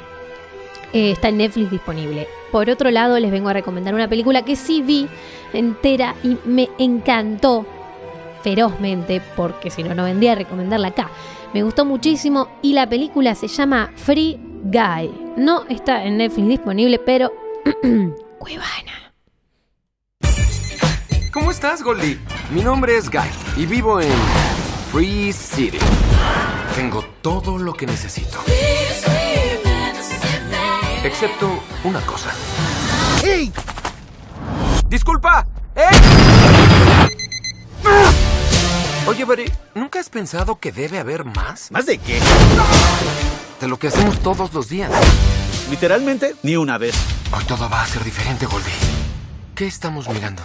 Eh, 0.92 1.12
está 1.12 1.28
en 1.28 1.38
Netflix 1.38 1.70
disponible. 1.70 2.28
Por 2.50 2.70
otro 2.70 2.90
lado, 2.90 3.18
les 3.18 3.30
vengo 3.30 3.48
a 3.48 3.52
recomendar 3.52 3.94
una 3.94 4.08
película 4.08 4.42
que 4.42 4.56
sí 4.56 4.82
vi 4.82 5.08
entera 5.52 6.14
y 6.22 6.38
me 6.44 6.68
encantó 6.78 7.66
ferozmente, 8.42 9.20
porque 9.36 9.70
si 9.70 9.82
no, 9.82 9.94
no 9.94 10.04
vendría 10.04 10.32
a 10.32 10.36
recomendarla 10.36 10.88
acá. 10.88 11.10
Me 11.52 11.62
gustó 11.62 11.84
muchísimo 11.84 12.48
y 12.62 12.72
la 12.72 12.88
película 12.88 13.34
se 13.34 13.48
llama 13.48 13.92
Free 13.96 14.38
Guy. 14.64 15.10
No 15.36 15.64
está 15.68 16.04
en 16.04 16.18
Netflix 16.18 16.48
disponible, 16.48 16.98
pero... 16.98 17.32
Cuevana. 18.38 19.12
¿Cómo 21.32 21.50
estás, 21.50 21.82
Goldie? 21.82 22.18
Mi 22.50 22.62
nombre 22.62 22.96
es 22.96 23.10
Guy 23.10 23.28
y 23.56 23.66
vivo 23.66 24.00
en 24.00 24.12
Free 24.92 25.32
City. 25.32 25.78
Tengo 26.74 27.04
todo 27.20 27.58
lo 27.58 27.74
que 27.74 27.86
necesito. 27.86 28.38
Excepto 31.04 31.62
una 31.84 32.00
cosa. 32.00 32.30
¡Ey! 33.24 33.52
¡Disculpa! 34.88 35.46
¡Ey! 35.74 35.96
Oye, 39.06 39.24
Barry, 39.24 39.52
¿nunca 39.74 40.00
has 40.00 40.10
pensado 40.10 40.58
que 40.58 40.72
debe 40.72 40.98
haber 40.98 41.24
más? 41.24 41.70
¿Más 41.70 41.86
de 41.86 41.98
qué? 41.98 42.20
De 43.60 43.68
lo 43.68 43.78
que 43.78 43.88
hacemos 43.88 44.18
todos 44.20 44.52
los 44.52 44.68
días. 44.68 44.90
Literalmente, 45.70 46.34
ni 46.42 46.56
una 46.56 46.78
vez. 46.78 46.94
Hoy 47.32 47.44
todo 47.44 47.68
va 47.70 47.82
a 47.82 47.86
ser 47.86 48.02
diferente, 48.04 48.46
Goldie. 48.46 48.72
¿Qué 49.54 49.66
estamos 49.66 50.08
mirando? 50.08 50.42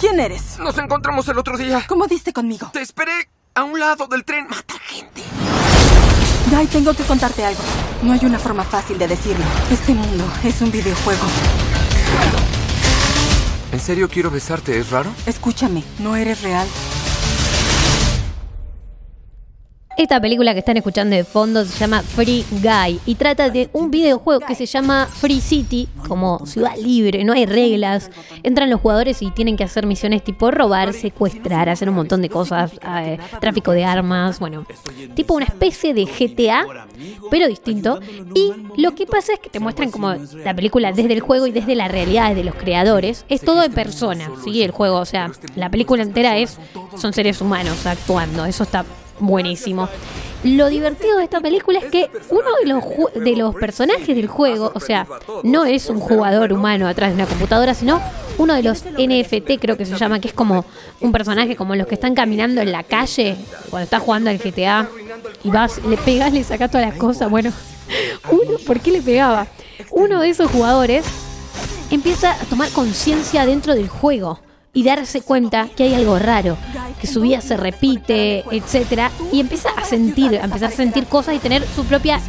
¿Quién 0.00 0.20
eres? 0.20 0.58
Nos 0.58 0.78
encontramos 0.78 1.28
el 1.28 1.38
otro 1.38 1.56
día. 1.56 1.84
¿Cómo 1.86 2.06
diste 2.06 2.32
conmigo? 2.32 2.70
Te 2.72 2.80
esperé 2.80 3.28
a 3.54 3.62
un 3.62 3.78
lado 3.78 4.06
del 4.06 4.24
tren. 4.24 4.46
Mata 4.48 4.74
gente. 4.78 5.22
Guy, 6.50 6.66
tengo 6.68 6.94
que 6.94 7.02
contarte 7.02 7.44
algo. 7.44 7.60
No 8.02 8.12
hay 8.12 8.20
una 8.24 8.38
forma 8.38 8.62
fácil 8.62 8.98
de 8.98 9.08
decirlo. 9.08 9.44
Este 9.70 9.94
mundo 9.94 10.24
es 10.44 10.60
un 10.60 10.70
videojuego. 10.70 11.26
¿En 13.72 13.80
serio 13.80 14.08
quiero 14.08 14.30
besarte? 14.30 14.78
¿Es 14.78 14.90
raro? 14.90 15.10
Escúchame, 15.26 15.82
no 15.98 16.14
eres 16.14 16.42
real. 16.42 16.68
Esta 19.96 20.20
película 20.20 20.52
que 20.52 20.58
están 20.58 20.76
escuchando 20.76 21.16
de 21.16 21.24
fondo 21.24 21.64
se 21.64 21.78
llama 21.78 22.02
Free 22.02 22.44
Guy 22.50 23.00
y 23.06 23.14
trata 23.14 23.48
de 23.48 23.70
un 23.72 23.90
videojuego 23.90 24.44
que 24.44 24.54
se 24.54 24.66
llama 24.66 25.06
Free 25.06 25.40
City, 25.40 25.88
como 26.06 26.44
ciudad 26.44 26.76
libre, 26.76 27.24
no 27.24 27.32
hay 27.32 27.46
reglas. 27.46 28.10
Entran 28.42 28.68
los 28.68 28.82
jugadores 28.82 29.22
y 29.22 29.30
tienen 29.30 29.56
que 29.56 29.64
hacer 29.64 29.86
misiones 29.86 30.22
tipo 30.22 30.50
robar, 30.50 30.92
secuestrar, 30.92 31.70
hacer 31.70 31.88
un 31.88 31.94
montón 31.94 32.20
de 32.20 32.28
cosas, 32.28 32.72
eh, 32.86 33.16
tráfico 33.40 33.72
de 33.72 33.86
armas, 33.86 34.38
bueno, 34.38 34.66
tipo 35.14 35.32
una 35.32 35.46
especie 35.46 35.94
de 35.94 36.04
GTA, 36.04 36.66
pero 37.30 37.48
distinto. 37.48 37.98
Y 38.34 38.52
lo 38.76 38.94
que 38.94 39.06
pasa 39.06 39.32
es 39.32 39.38
que 39.38 39.48
te 39.48 39.60
muestran 39.60 39.90
como 39.90 40.14
la 40.44 40.54
película 40.54 40.92
desde 40.92 41.14
el 41.14 41.20
juego 41.20 41.46
y 41.46 41.52
desde 41.52 41.74
la 41.74 41.88
realidad 41.88 42.34
de 42.34 42.44
los 42.44 42.54
creadores. 42.54 43.24
Es 43.30 43.40
todo 43.40 43.62
de 43.62 43.70
persona, 43.70 44.30
¿sí? 44.44 44.62
El 44.62 44.72
juego, 44.72 44.98
o 44.98 45.06
sea, 45.06 45.32
la 45.54 45.70
película 45.70 46.02
entera 46.02 46.36
es 46.36 46.58
son 46.98 47.14
seres 47.14 47.40
humanos 47.40 47.86
actuando. 47.86 48.44
Eso 48.44 48.64
está 48.64 48.84
buenísimo. 49.20 49.88
Lo 50.44 50.68
divertido 50.68 51.16
de 51.16 51.24
esta 51.24 51.40
película 51.40 51.80
es 51.80 51.86
que 51.86 52.10
uno 52.30 52.50
de 52.62 52.68
los, 52.68 52.84
de 53.14 53.36
los 53.36 53.54
personajes 53.54 54.14
del 54.14 54.28
juego, 54.28 54.70
o 54.74 54.80
sea, 54.80 55.06
no 55.42 55.64
es 55.64 55.88
un 55.88 55.98
jugador 55.98 56.52
humano 56.52 56.86
atrás 56.86 57.10
de 57.10 57.16
una 57.16 57.26
computadora, 57.26 57.74
sino 57.74 58.00
uno 58.38 58.54
de 58.54 58.62
los 58.62 58.84
NFT, 58.84 59.58
creo 59.60 59.76
que 59.76 59.86
se 59.86 59.96
llama, 59.96 60.20
que 60.20 60.28
es 60.28 60.34
como 60.34 60.64
un 61.00 61.10
personaje 61.10 61.56
como 61.56 61.74
los 61.74 61.86
que 61.86 61.94
están 61.94 62.14
caminando 62.14 62.60
en 62.60 62.70
la 62.70 62.84
calle 62.84 63.36
cuando 63.70 63.84
estás 63.84 64.02
jugando 64.02 64.30
al 64.30 64.38
GTA 64.38 64.88
y 65.42 65.50
vas, 65.50 65.82
le 65.84 65.96
pegas, 65.96 66.32
le 66.32 66.44
sacas 66.44 66.70
todas 66.70 66.86
las 66.86 66.96
cosas. 66.96 67.30
Bueno, 67.30 67.50
uno, 68.30 68.58
¿por 68.66 68.80
qué 68.80 68.92
le 68.92 69.02
pegaba? 69.02 69.46
Uno 69.90 70.20
de 70.20 70.28
esos 70.28 70.50
jugadores 70.50 71.04
empieza 71.90 72.32
a 72.32 72.44
tomar 72.44 72.70
conciencia 72.70 73.46
dentro 73.46 73.74
del 73.74 73.88
juego 73.88 74.38
y 74.76 74.82
darse 74.82 75.22
cuenta 75.22 75.70
que 75.74 75.84
hay 75.84 75.94
algo 75.94 76.18
raro, 76.18 76.58
que 77.00 77.06
su 77.06 77.22
vida 77.22 77.40
se 77.40 77.56
repite, 77.56 78.44
etcétera, 78.50 79.10
y 79.32 79.40
empieza 79.40 79.70
a 79.70 79.82
sentir, 79.82 80.38
a 80.38 80.44
empezar 80.44 80.70
a 80.70 80.76
sentir 80.76 81.06
cosas 81.06 81.34
y 81.34 81.38
tener 81.38 81.66
su 81.74 81.86
propia 81.86 82.20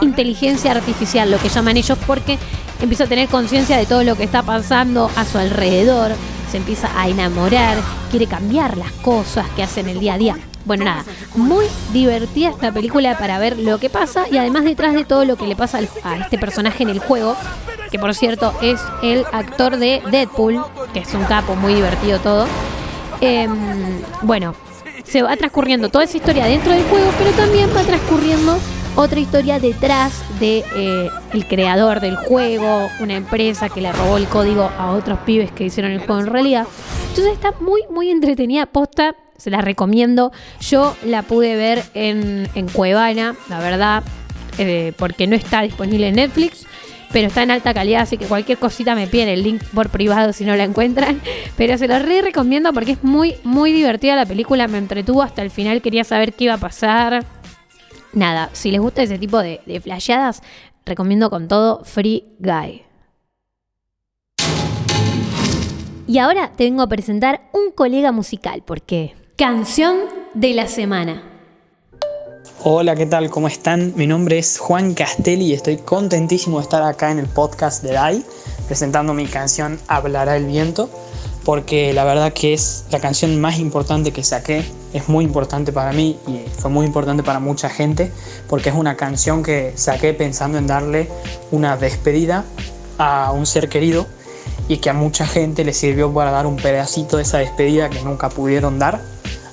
inteligencia 0.00 0.72
artificial, 0.72 1.30
lo 1.30 1.38
que 1.38 1.48
llaman 1.48 1.76
ellos, 1.76 1.96
porque 2.04 2.40
empieza 2.82 3.04
a 3.04 3.06
tener 3.06 3.28
conciencia 3.28 3.76
de 3.76 3.86
todo 3.86 4.02
lo 4.02 4.16
que 4.16 4.24
está 4.24 4.42
pasando 4.42 5.08
a 5.14 5.24
su 5.24 5.38
alrededor, 5.38 6.10
se 6.50 6.56
empieza 6.56 6.90
a 7.00 7.08
enamorar, 7.08 7.78
quiere 8.10 8.26
cambiar 8.26 8.76
las 8.76 8.90
cosas 8.90 9.48
que 9.50 9.62
hacen 9.62 9.88
el 9.88 10.00
día 10.00 10.14
a 10.14 10.18
día. 10.18 10.36
Bueno, 10.64 10.86
nada, 10.86 11.04
muy 11.36 11.66
divertida 11.92 12.48
esta 12.48 12.72
película 12.72 13.16
para 13.16 13.38
ver 13.38 13.56
lo 13.56 13.78
que 13.78 13.90
pasa 13.90 14.24
y 14.28 14.38
además 14.38 14.64
detrás 14.64 14.92
de 14.92 15.04
todo 15.04 15.24
lo 15.24 15.36
que 15.36 15.46
le 15.46 15.54
pasa 15.54 15.78
a 16.02 16.16
este 16.16 16.36
personaje 16.36 16.82
en 16.82 16.88
el 16.88 16.98
juego, 16.98 17.36
que 17.90 17.98
por 17.98 18.14
cierto 18.14 18.54
es 18.62 18.80
el 19.02 19.24
actor 19.32 19.76
de 19.76 20.02
Deadpool, 20.10 20.64
que 20.92 21.00
es 21.00 21.14
un 21.14 21.24
capo 21.24 21.54
muy 21.54 21.74
divertido 21.74 22.18
todo. 22.20 22.46
Em, 23.20 24.00
bueno, 24.22 24.54
se 25.04 25.22
va 25.22 25.36
transcurriendo 25.36 25.88
toda 25.88 26.04
esa 26.04 26.16
historia 26.16 26.46
dentro 26.46 26.72
del 26.72 26.82
juego, 26.84 27.10
pero 27.18 27.30
también 27.32 27.70
va 27.74 27.82
transcurriendo 27.82 28.58
otra 28.96 29.20
historia 29.20 29.58
detrás 29.58 30.24
de 30.40 30.64
eh, 30.74 31.10
el 31.32 31.46
creador 31.46 32.00
del 32.00 32.16
juego, 32.16 32.88
una 33.00 33.14
empresa 33.14 33.68
que 33.68 33.80
le 33.80 33.92
robó 33.92 34.16
el 34.16 34.26
código 34.26 34.70
a 34.78 34.92
otros 34.92 35.18
pibes 35.20 35.52
que 35.52 35.64
hicieron 35.64 35.92
el 35.92 35.98
juego 35.98 36.20
en 36.20 36.26
realidad. 36.26 36.66
Entonces 37.08 37.34
está 37.34 37.52
muy, 37.60 37.82
muy 37.90 38.10
entretenida, 38.10 38.66
posta, 38.66 39.14
se 39.36 39.50
la 39.50 39.60
recomiendo. 39.60 40.32
Yo 40.60 40.96
la 41.04 41.22
pude 41.22 41.56
ver 41.56 41.84
en, 41.94 42.48
en 42.54 42.68
Cuevana, 42.68 43.36
la 43.48 43.58
verdad, 43.58 44.02
eh, 44.58 44.94
porque 44.96 45.26
no 45.26 45.36
está 45.36 45.60
disponible 45.60 46.08
en 46.08 46.16
Netflix 46.16 46.66
pero 47.16 47.28
está 47.28 47.44
en 47.44 47.50
alta 47.50 47.72
calidad, 47.72 48.02
así 48.02 48.18
que 48.18 48.26
cualquier 48.26 48.58
cosita 48.58 48.94
me 48.94 49.06
piden 49.06 49.30
el 49.30 49.42
link 49.42 49.64
por 49.72 49.88
privado 49.88 50.34
si 50.34 50.44
no 50.44 50.54
la 50.54 50.64
encuentran. 50.64 51.18
Pero 51.56 51.78
se 51.78 51.88
lo 51.88 51.98
re 51.98 52.20
recomiendo 52.20 52.74
porque 52.74 52.92
es 52.92 53.02
muy, 53.02 53.36
muy 53.42 53.72
divertida 53.72 54.14
la 54.16 54.26
película, 54.26 54.68
me 54.68 54.76
entretuvo 54.76 55.22
hasta 55.22 55.40
el 55.40 55.50
final, 55.50 55.80
quería 55.80 56.04
saber 56.04 56.34
qué 56.34 56.44
iba 56.44 56.52
a 56.52 56.58
pasar. 56.58 57.24
Nada, 58.12 58.50
si 58.52 58.70
les 58.70 58.82
gusta 58.82 59.02
ese 59.02 59.18
tipo 59.18 59.38
de, 59.38 59.62
de 59.64 59.80
flasheadas, 59.80 60.42
recomiendo 60.84 61.30
con 61.30 61.48
todo 61.48 61.84
Free 61.84 62.22
Guy. 62.38 62.82
Y 66.06 66.18
ahora 66.18 66.52
te 66.54 66.64
vengo 66.64 66.82
a 66.82 66.86
presentar 66.86 67.48
un 67.54 67.70
colega 67.70 68.12
musical, 68.12 68.62
porque 68.66 69.14
canción 69.36 70.00
de 70.34 70.52
la 70.52 70.66
semana. 70.66 71.35
Hola, 72.62 72.94
¿qué 72.94 73.06
tal? 73.06 73.30
¿Cómo 73.30 73.48
están? 73.48 73.92
Mi 73.96 74.06
nombre 74.06 74.38
es 74.38 74.58
Juan 74.58 74.94
Castelli 74.94 75.46
y 75.46 75.52
estoy 75.52 75.76
contentísimo 75.76 76.58
de 76.58 76.64
estar 76.64 76.82
acá 76.82 77.10
en 77.10 77.18
el 77.18 77.26
podcast 77.26 77.82
de 77.82 77.92
DAI 77.92 78.24
presentando 78.66 79.14
mi 79.14 79.26
canción 79.26 79.78
Hablará 79.86 80.36
el 80.36 80.46
viento 80.46 80.90
porque 81.44 81.92
la 81.92 82.04
verdad 82.04 82.32
que 82.32 82.54
es 82.54 82.84
la 82.90 82.98
canción 82.98 83.40
más 83.40 83.58
importante 83.58 84.12
que 84.12 84.24
saqué, 84.24 84.64
es 84.92 85.08
muy 85.08 85.24
importante 85.24 85.72
para 85.72 85.92
mí 85.92 86.18
y 86.26 86.48
fue 86.50 86.70
muy 86.70 86.86
importante 86.86 87.22
para 87.22 87.38
mucha 87.38 87.68
gente 87.68 88.10
porque 88.48 88.70
es 88.70 88.74
una 88.74 88.96
canción 88.96 89.42
que 89.42 89.72
saqué 89.76 90.12
pensando 90.12 90.58
en 90.58 90.66
darle 90.66 91.08
una 91.52 91.76
despedida 91.76 92.44
a 92.98 93.30
un 93.32 93.46
ser 93.46 93.68
querido 93.68 94.06
y 94.68 94.78
que 94.78 94.90
a 94.90 94.92
mucha 94.92 95.26
gente 95.26 95.64
le 95.64 95.72
sirvió 95.72 96.12
para 96.12 96.30
dar 96.30 96.46
un 96.46 96.56
pedacito 96.56 97.16
de 97.16 97.22
esa 97.22 97.38
despedida 97.38 97.90
que 97.90 98.02
nunca 98.02 98.28
pudieron 98.28 98.78
dar. 98.78 99.00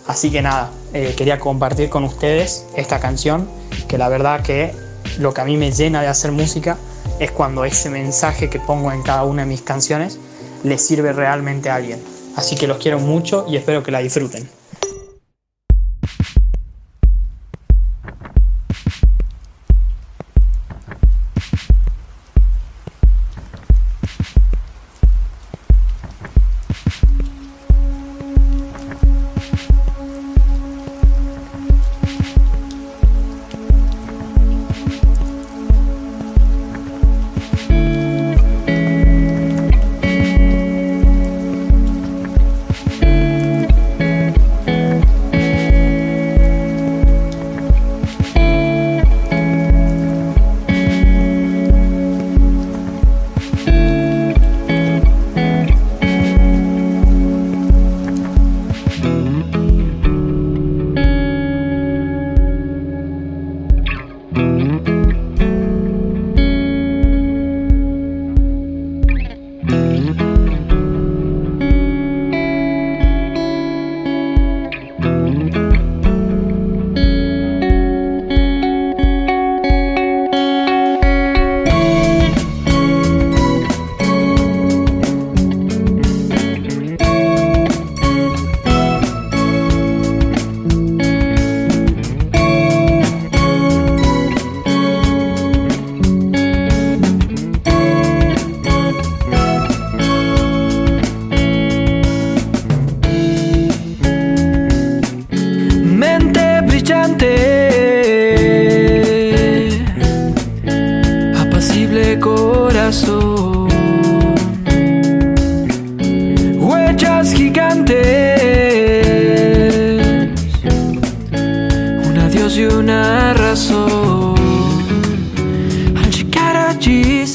Así 0.08 0.32
que 0.32 0.42
nada, 0.42 0.72
eh, 0.94 1.14
quería 1.18 1.40
compartir 1.40 1.90
con 1.90 2.04
ustedes 2.04 2.66
esta 2.76 3.00
canción, 3.00 3.48
que 3.88 3.98
la 3.98 4.10
verdad 4.10 4.42
que 4.42 4.74
lo 5.18 5.34
que 5.34 5.42
a 5.42 5.46
mí 5.46 5.58
me 5.58 5.72
llena 5.72 6.02
de 6.02 6.08
hacer 6.08 6.32
música 6.32 6.78
es 7.20 7.32
cuando 7.32 7.64
ese 7.66 7.90
mensaje 7.90 8.50
que 8.50 8.60
pongo 8.60 8.92
en 8.92 9.02
cada 9.04 9.24
una 9.24 9.44
de 9.44 9.48
mis 9.48 9.62
canciones 9.62 10.20
le 10.64 10.78
sirve 10.78 11.14
realmente 11.14 11.70
a 11.70 11.76
alguien. 11.76 12.02
Así 12.36 12.56
que 12.56 12.68
los 12.68 12.78
quiero 12.78 13.00
mucho 13.00 13.46
y 13.48 13.56
espero 13.58 13.84
que 13.84 13.92
la 13.92 14.00
disfruten. 14.00 14.50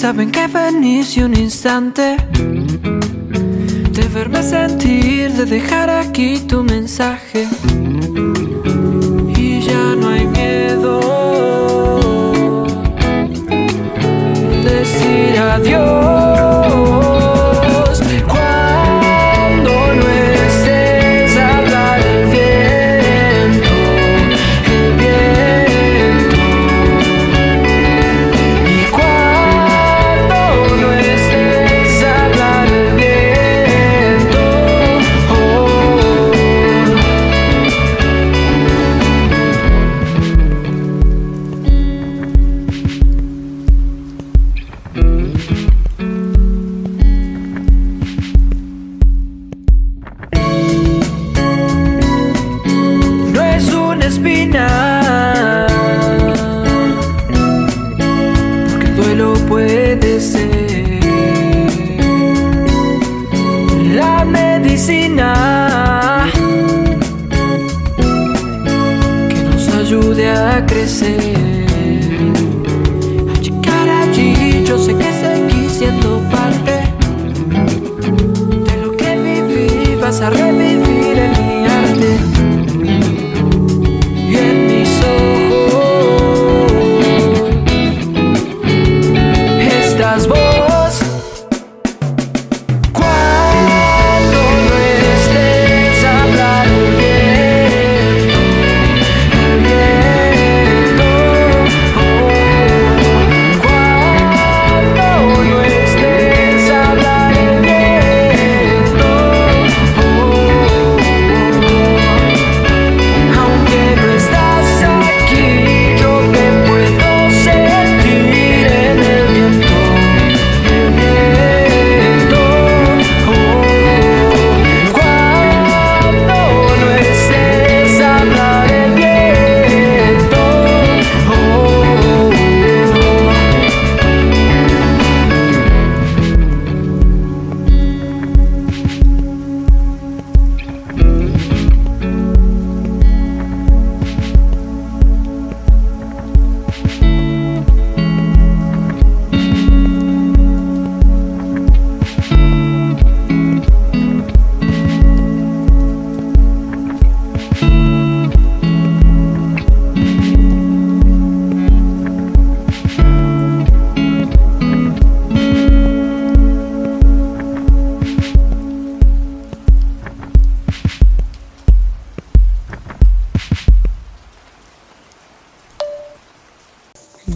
saben 0.09 0.31
que 0.31 0.47
venís 0.47 1.19
un 1.19 1.35
instante 1.37 2.17
de 3.97 4.09
verme 4.09 4.43
sentir, 4.43 5.31
de 5.33 5.45
dejar 5.45 5.91
aquí 5.91 6.41
tu 6.49 6.65
mensaje. 6.65 7.47
Y 9.37 9.61
ya 9.61 9.85
no 10.01 10.09
hay 10.09 10.27
miedo 10.27 10.95
decir 14.65 15.39
adiós. 15.39 16.18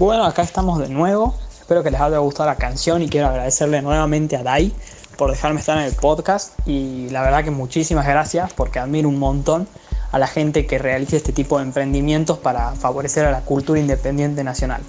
Bueno, 0.03 0.25
acá 0.25 0.43
estamos 0.43 0.81
de 0.81 0.89
nuevo. 0.89 1.33
Espero 1.61 1.85
que 1.85 1.93
les 1.93 2.01
haya 2.01 2.19
gustado 2.19 2.49
la 2.49 2.57
canción 2.57 3.03
y 3.03 3.09
quiero 3.09 3.29
agradecerle 3.29 3.83
nuevamente 3.83 4.37
a 4.37 4.43
Dai 4.43 4.73
por 5.17 5.31
dejarme 5.31 5.61
estar 5.61 5.79
en 5.79 5.85
el 5.85 5.95
podcast. 5.95 6.59
Y 6.67 7.09
la 7.11 7.23
verdad 7.23 7.45
que 7.45 7.53
muchísimas 7.53 8.05
gracias 8.05 8.53
porque 8.53 8.81
admiro 8.81 9.09
un 9.09 9.21
montón 9.21 9.69
a 10.11 10.19
la 10.19 10.27
gente 10.27 10.67
que 10.67 10.79
realiza 10.79 11.15
este 11.15 11.33
tipo 11.33 11.59
de 11.59 11.67
emprendimientos 11.67 12.37
para 12.39 12.73
favorecer 12.73 13.27
a 13.27 13.31
la 13.31 13.43
cultura 13.43 13.79
independiente 13.79 14.43
nacional. 14.43 14.83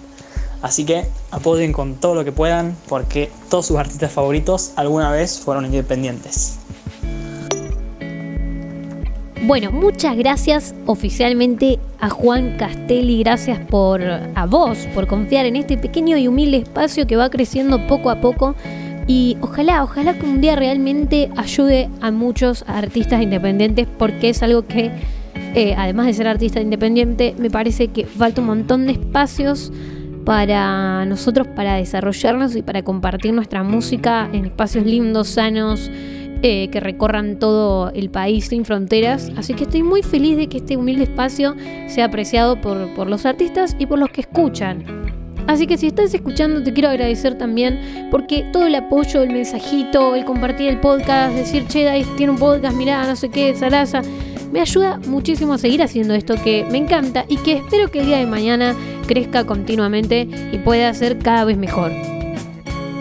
Así 0.64 0.84
que 0.84 1.08
apoyen 1.30 1.74
con 1.74 1.94
todo 1.94 2.16
lo 2.16 2.24
que 2.26 2.32
puedan 2.32 2.76
porque 2.90 3.32
todos 3.52 3.68
sus 3.68 3.78
artistas 3.78 4.12
favoritos 4.12 4.72
alguna 4.78 5.12
vez 5.12 5.40
fueron 5.40 5.66
independientes. 5.66 6.58
Bueno, 9.46 9.74
muchas 9.74 10.16
gracias 10.16 10.74
oficialmente 10.86 11.78
a 12.00 12.10
Juan 12.10 12.56
Castelli, 12.58 13.20
gracias 13.24 13.60
por 13.60 14.02
a 14.02 14.46
vos 14.46 14.88
por 14.96 15.06
confiar 15.06 15.46
en 15.46 15.58
este 15.58 15.78
pequeño 15.78 16.16
y 16.16 16.30
humilde 16.30 16.60
espacio 16.60 17.06
que 17.08 17.18
va 17.18 17.30
creciendo 17.30 17.86
poco 17.86 18.10
a 18.10 18.22
poco. 18.22 18.56
Y 19.06 19.36
ojalá, 19.42 19.84
ojalá 19.84 20.18
que 20.18 20.26
un 20.26 20.40
día 20.40 20.56
realmente 20.56 21.30
ayude 21.36 21.90
a 22.00 22.10
muchos 22.10 22.64
artistas 22.68 23.22
independientes 23.22 23.86
porque 23.98 24.30
es 24.30 24.42
algo 24.44 24.66
que 24.66 24.92
eh, 25.56 25.76
además 25.78 26.06
de 26.06 26.14
ser 26.14 26.30
artista 26.30 26.62
independiente 26.62 27.36
me 27.38 27.50
parece 27.50 27.90
que 27.90 28.06
falta 28.06 28.40
un 28.40 28.48
montón 28.48 28.86
de 28.86 28.94
espacios 28.94 29.74
para 30.24 31.06
nosotros 31.06 31.48
para 31.48 31.76
desarrollarnos 31.76 32.56
y 32.56 32.62
para 32.62 32.82
compartir 32.84 33.34
nuestra 33.34 33.62
música 33.62 34.30
en 34.32 34.46
espacios 34.46 34.86
lindos, 34.86 35.28
sanos 35.28 35.92
eh, 36.46 36.68
que 36.70 36.82
recorran 36.82 37.40
todo 37.40 37.90
el 37.92 38.10
país 38.10 38.48
sin 38.48 38.66
fronteras. 38.66 39.32
Así 39.38 39.54
que 39.54 39.64
estoy 39.64 39.82
muy 39.82 40.04
feliz 40.04 40.36
de 40.36 40.48
que 40.48 40.58
este 40.58 40.76
humilde 40.76 41.04
espacio 41.04 41.56
sea 41.88 42.04
apreciado 42.04 42.60
por, 42.60 42.94
por 42.96 43.10
los 43.10 43.26
artistas 43.26 43.78
y 43.80 43.86
por 43.86 43.98
los 43.98 44.10
que 44.10 44.22
escuchan. 44.22 44.84
Así 45.48 45.68
que 45.68 45.78
si 45.78 45.88
estás 45.88 46.14
escuchando 46.14 46.62
te 46.62 46.74
quiero 46.74 46.90
agradecer 46.90 47.38
también 47.38 48.10
porque 48.12 48.46
todo 48.52 48.68
el 48.68 48.76
apoyo, 48.76 49.22
el 49.22 49.32
mensajito, 49.32 50.16
el 50.16 50.26
compartir 50.26 50.68
el 50.68 50.82
podcast, 50.82 51.34
decir, 51.34 51.66
che, 51.68 51.90
Dice 51.90 52.10
tiene 52.18 52.34
un 52.34 52.40
podcast, 52.40 52.76
mirá, 52.76 53.08
no 53.08 53.16
sé 53.16 53.30
qué, 53.30 53.56
Sarasa, 53.56 54.02
me 54.52 54.60
ayuda 54.60 55.00
muchísimo 55.08 55.54
a 55.54 55.58
seguir 55.58 55.82
haciendo 55.82 56.14
esto 56.14 56.36
que 56.44 56.66
me 56.70 56.78
encanta 56.78 57.24
y 57.30 57.38
que 57.38 57.54
espero 57.54 57.90
que 57.90 58.02
el 58.02 58.08
día 58.08 58.18
de 58.18 58.26
mañana 58.26 58.76
crezca 59.08 59.46
continuamente 59.46 60.28
y 60.52 60.58
pueda 60.58 60.94
ser 60.94 61.20
cada 61.20 61.46
vez 61.46 61.58
mejor. 61.58 61.94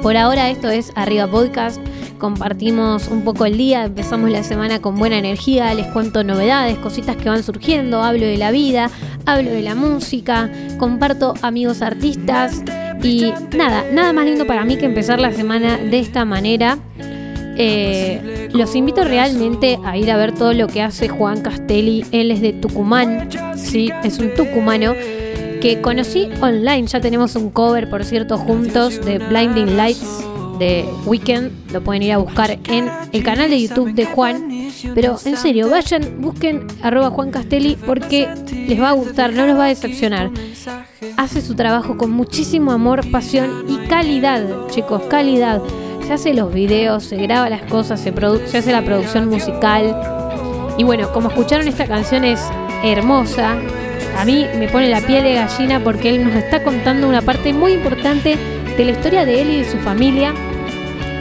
Por 0.00 0.16
ahora 0.16 0.48
esto 0.50 0.68
es 0.70 0.92
Arriba 0.96 1.26
Podcast 1.28 1.80
compartimos 2.22 3.08
un 3.08 3.24
poco 3.24 3.46
el 3.46 3.58
día, 3.58 3.82
empezamos 3.82 4.30
la 4.30 4.44
semana 4.44 4.80
con 4.80 4.96
buena 4.96 5.18
energía, 5.18 5.74
les 5.74 5.88
cuento 5.88 6.22
novedades, 6.22 6.78
cositas 6.78 7.16
que 7.16 7.28
van 7.28 7.42
surgiendo, 7.42 8.00
hablo 8.00 8.24
de 8.24 8.36
la 8.36 8.52
vida, 8.52 8.92
hablo 9.26 9.50
de 9.50 9.60
la 9.60 9.74
música, 9.74 10.48
comparto 10.78 11.34
amigos 11.42 11.82
artistas 11.82 12.62
y 13.02 13.32
nada, 13.56 13.84
nada 13.92 14.12
más 14.12 14.26
lindo 14.26 14.46
para 14.46 14.64
mí 14.64 14.76
que 14.76 14.84
empezar 14.84 15.18
la 15.18 15.32
semana 15.32 15.78
de 15.78 15.98
esta 15.98 16.24
manera. 16.24 16.78
Eh, 17.56 18.48
los 18.52 18.76
invito 18.76 19.02
realmente 19.02 19.80
a 19.84 19.96
ir 19.96 20.08
a 20.08 20.16
ver 20.16 20.30
todo 20.30 20.52
lo 20.52 20.68
que 20.68 20.80
hace 20.80 21.08
Juan 21.08 21.40
Castelli. 21.40 22.06
Él 22.12 22.30
es 22.30 22.40
de 22.40 22.52
Tucumán, 22.52 23.30
sí, 23.56 23.90
es 24.04 24.20
un 24.20 24.32
tucumano 24.34 24.94
que 25.60 25.80
conocí 25.82 26.28
online. 26.40 26.86
Ya 26.86 27.00
tenemos 27.00 27.34
un 27.34 27.50
cover, 27.50 27.90
por 27.90 28.04
cierto, 28.04 28.38
juntos 28.38 29.04
de 29.04 29.18
Blinding 29.18 29.76
Lights 29.76 30.31
Weekend. 31.06 31.72
Lo 31.72 31.82
pueden 31.82 32.02
ir 32.02 32.12
a 32.12 32.18
buscar 32.18 32.58
en 32.68 32.90
el 33.12 33.22
canal 33.22 33.50
de 33.50 33.60
YouTube 33.60 33.92
de 33.94 34.04
Juan. 34.06 34.70
Pero 34.94 35.16
en 35.24 35.36
serio, 35.36 35.68
vayan, 35.70 36.20
busquen 36.20 36.66
arroba 36.82 37.10
Juan 37.10 37.30
Castelli 37.30 37.76
porque 37.86 38.28
les 38.68 38.80
va 38.80 38.90
a 38.90 38.92
gustar, 38.92 39.32
no 39.32 39.46
los 39.46 39.58
va 39.58 39.66
a 39.66 39.68
decepcionar. 39.68 40.30
Hace 41.16 41.40
su 41.40 41.54
trabajo 41.54 41.96
con 41.96 42.10
muchísimo 42.10 42.72
amor, 42.72 43.10
pasión 43.10 43.64
y 43.68 43.86
calidad, 43.88 44.68
chicos, 44.68 45.02
calidad. 45.08 45.62
Se 46.06 46.14
hace 46.14 46.34
los 46.34 46.52
videos, 46.52 47.04
se 47.04 47.16
graba 47.16 47.48
las 47.48 47.62
cosas, 47.62 48.00
se, 48.00 48.12
se 48.46 48.58
hace 48.58 48.72
la 48.72 48.84
producción 48.84 49.28
musical. 49.28 49.96
Y 50.78 50.84
bueno, 50.84 51.12
como 51.12 51.28
escucharon, 51.28 51.68
esta 51.68 51.86
canción 51.86 52.24
es 52.24 52.40
hermosa. 52.82 53.56
A 54.18 54.24
mí 54.24 54.46
me 54.58 54.68
pone 54.68 54.90
la 54.90 55.00
piel 55.00 55.24
de 55.24 55.34
gallina 55.34 55.82
porque 55.82 56.10
él 56.10 56.24
nos 56.24 56.34
está 56.34 56.62
contando 56.62 57.08
una 57.08 57.22
parte 57.22 57.52
muy 57.52 57.72
importante 57.72 58.36
de 58.76 58.84
la 58.84 58.92
historia 58.92 59.24
de 59.24 59.42
él 59.42 59.50
y 59.50 59.56
de 59.58 59.70
su 59.70 59.78
familia, 59.78 60.34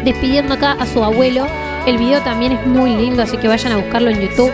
despidiendo 0.03 0.53
acá 0.53 0.73
a 0.73 0.85
su 0.85 1.03
abuelo. 1.03 1.45
El 1.85 1.97
video 1.97 2.21
también 2.21 2.53
es 2.53 2.67
muy 2.67 2.95
lindo, 2.95 3.23
así 3.23 3.37
que 3.37 3.47
vayan 3.47 3.71
a 3.73 3.77
buscarlo 3.77 4.09
en 4.09 4.21
YouTube. 4.21 4.51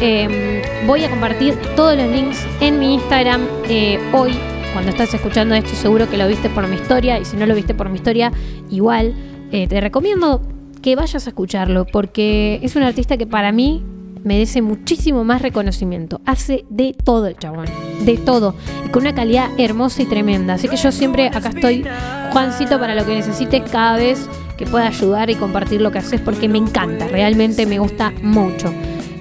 Em, 0.00 0.62
voy 0.86 1.04
a 1.04 1.10
compartir 1.10 1.54
todos 1.74 1.96
los 1.96 2.10
links 2.10 2.44
en 2.60 2.78
mi 2.78 2.94
Instagram 2.94 3.42
eh, 3.68 3.98
hoy. 4.12 4.32
Cuando 4.72 4.90
estás 4.90 5.14
escuchando 5.14 5.54
esto, 5.54 5.74
seguro 5.74 6.10
que 6.10 6.18
lo 6.18 6.28
viste 6.28 6.50
por 6.50 6.66
mi 6.68 6.76
historia. 6.76 7.18
Y 7.18 7.24
si 7.24 7.36
no 7.36 7.46
lo 7.46 7.54
viste 7.54 7.74
por 7.74 7.88
mi 7.88 7.96
historia, 7.96 8.32
igual 8.70 9.14
eh, 9.52 9.66
te 9.68 9.80
recomiendo 9.80 10.42
que 10.82 10.96
vayas 10.96 11.26
a 11.26 11.30
escucharlo. 11.30 11.86
Porque 11.86 12.60
es 12.62 12.76
un 12.76 12.82
artista 12.82 13.16
que 13.16 13.26
para 13.26 13.52
mí 13.52 13.82
merece 14.26 14.60
muchísimo 14.60 15.24
más 15.24 15.40
reconocimiento. 15.40 16.20
Hace 16.26 16.64
de 16.68 16.92
todo 16.92 17.26
el 17.26 17.36
chabón, 17.36 17.66
de 18.04 18.18
todo, 18.18 18.54
y 18.84 18.88
con 18.88 19.02
una 19.02 19.14
calidad 19.14 19.48
hermosa 19.56 20.02
y 20.02 20.06
tremenda. 20.06 20.54
Así 20.54 20.68
que 20.68 20.76
yo 20.76 20.90
siempre 20.90 21.28
acá 21.28 21.50
estoy, 21.50 21.86
Juancito, 22.32 22.80
para 22.80 22.94
lo 22.96 23.06
que 23.06 23.14
necesites 23.14 23.62
cada 23.70 23.96
vez 23.96 24.28
que 24.56 24.66
pueda 24.66 24.88
ayudar 24.88 25.30
y 25.30 25.34
compartir 25.34 25.80
lo 25.80 25.90
que 25.90 25.98
haces, 25.98 26.20
porque 26.20 26.48
me 26.48 26.58
encanta, 26.58 27.08
realmente 27.08 27.66
me 27.66 27.78
gusta 27.78 28.12
mucho. 28.22 28.72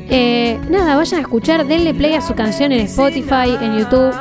Eh, 0.07 0.59
nada, 0.69 0.95
vayan 0.95 1.19
a 1.19 1.21
escuchar, 1.21 1.65
denle 1.65 1.93
play 1.93 2.13
a 2.13 2.21
su 2.21 2.35
canción 2.35 2.71
en 2.71 2.81
Spotify, 2.81 3.57
en 3.59 3.79
YouTube. 3.79 4.13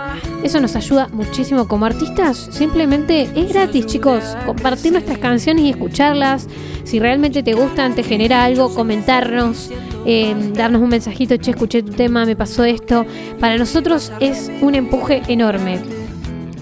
Eso 0.42 0.60
nos 0.60 0.76
ayuda 0.76 1.08
muchísimo 1.12 1.68
como 1.68 1.86
artistas. 1.86 2.48
Simplemente 2.50 3.28
es 3.34 3.52
gratis, 3.52 3.86
chicos. 3.86 4.36
Compartir 4.44 4.92
nuestras 4.92 5.18
canciones 5.18 5.64
y 5.64 5.70
escucharlas. 5.70 6.48
Si 6.84 6.98
realmente 6.98 7.42
te 7.42 7.54
gustan, 7.54 7.94
te 7.94 8.02
genera 8.02 8.44
algo, 8.44 8.74
comentarnos, 8.74 9.70
eh, 10.04 10.34
darnos 10.54 10.82
un 10.82 10.90
mensajito, 10.90 11.36
che, 11.38 11.52
escuché 11.52 11.82
tu 11.82 11.92
tema, 11.92 12.26
me 12.26 12.36
pasó 12.36 12.64
esto. 12.64 13.06
Para 13.40 13.56
nosotros 13.56 14.12
es 14.20 14.50
un 14.60 14.74
empuje 14.74 15.22
enorme. 15.28 16.03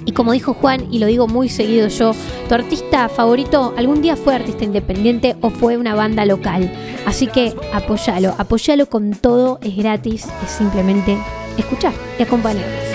Y 0.05 0.13
como 0.13 0.33
dijo 0.33 0.55
Juan, 0.55 0.87
y 0.91 0.99
lo 0.99 1.07
digo 1.07 1.29
muy 1.29 1.49
seguido 1.49 1.89
yo, 1.89 2.13
tu 2.49 2.55
artista 2.55 3.09
favorito 3.09 3.75
algún 3.77 4.03
día 4.03 4.17
fue 4.17 4.35
artista 4.35 4.65
independiente 4.65 5.37
o 5.41 5.51
fue 5.51 5.77
una 5.77 5.95
banda 5.95 6.25
local. 6.25 6.73
Así 7.07 7.27
que 7.27 7.55
apóyalo, 7.73 8.35
apóyalo 8.39 8.87
con 8.87 9.13
todo, 9.13 9.59
es 9.63 9.77
gratis, 9.77 10.27
es 10.45 10.51
simplemente 10.51 11.17
escuchar 11.57 11.93
y 12.19 12.23
acompañarnos. 12.23 12.92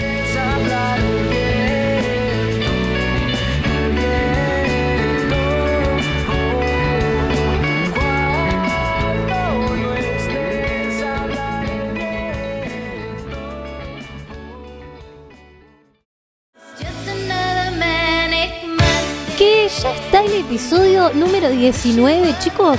Número 21.14 21.50
19, 21.50 22.36
chicos. 22.40 22.78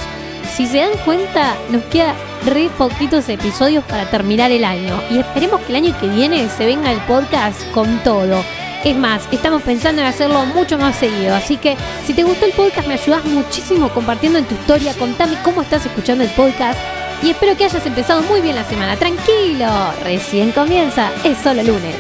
Si 0.55 0.67
se 0.67 0.79
dan 0.79 0.97
cuenta, 1.05 1.55
nos 1.71 1.83
queda 1.85 2.15
re 2.47 2.71
poquitos 2.77 3.29
episodios 3.29 3.85
para 3.85 4.09
terminar 4.11 4.51
el 4.51 4.65
año. 4.65 5.01
Y 5.11 5.19
esperemos 5.19 5.61
que 5.61 5.69
el 5.73 5.77
año 5.77 5.99
que 6.01 6.09
viene 6.09 6.49
se 6.49 6.67
venga 6.67 6.91
el 6.91 7.01
podcast 7.01 7.61
con 7.73 7.99
todo. 8.03 8.43
Es 8.85 8.97
más, 8.97 9.23
estamos 9.33 9.63
pensando 9.63 10.01
en 10.01 10.09
hacerlo 10.09 10.45
mucho 10.47 10.79
más 10.79 10.97
seguido. 10.97 11.35
Así 11.35 11.57
que 11.57 11.77
si 12.07 12.15
te 12.15 12.23
gustó 12.23 12.47
el 12.47 12.53
podcast, 12.53 12.87
me 12.87 12.95
ayudas 12.95 13.25
muchísimo 13.25 13.89
compartiendo 13.91 14.39
en 14.39 14.45
tu 14.45 14.55
historia. 14.55 14.95
Contame 14.95 15.37
cómo 15.43 15.63
estás 15.63 15.85
escuchando 15.85 16.25
el 16.25 16.31
podcast. 16.31 16.79
Y 17.23 17.31
espero 17.31 17.57
que 17.57 17.65
hayas 17.65 17.85
empezado 17.85 18.23
muy 18.23 18.41
bien 18.41 18.55
la 18.55 18.65
semana. 18.65 18.97
Tranquilo, 18.97 19.69
recién 20.05 20.53
comienza. 20.53 21.11
Es 21.25 21.39
solo 21.39 21.63
lunes. 21.63 21.97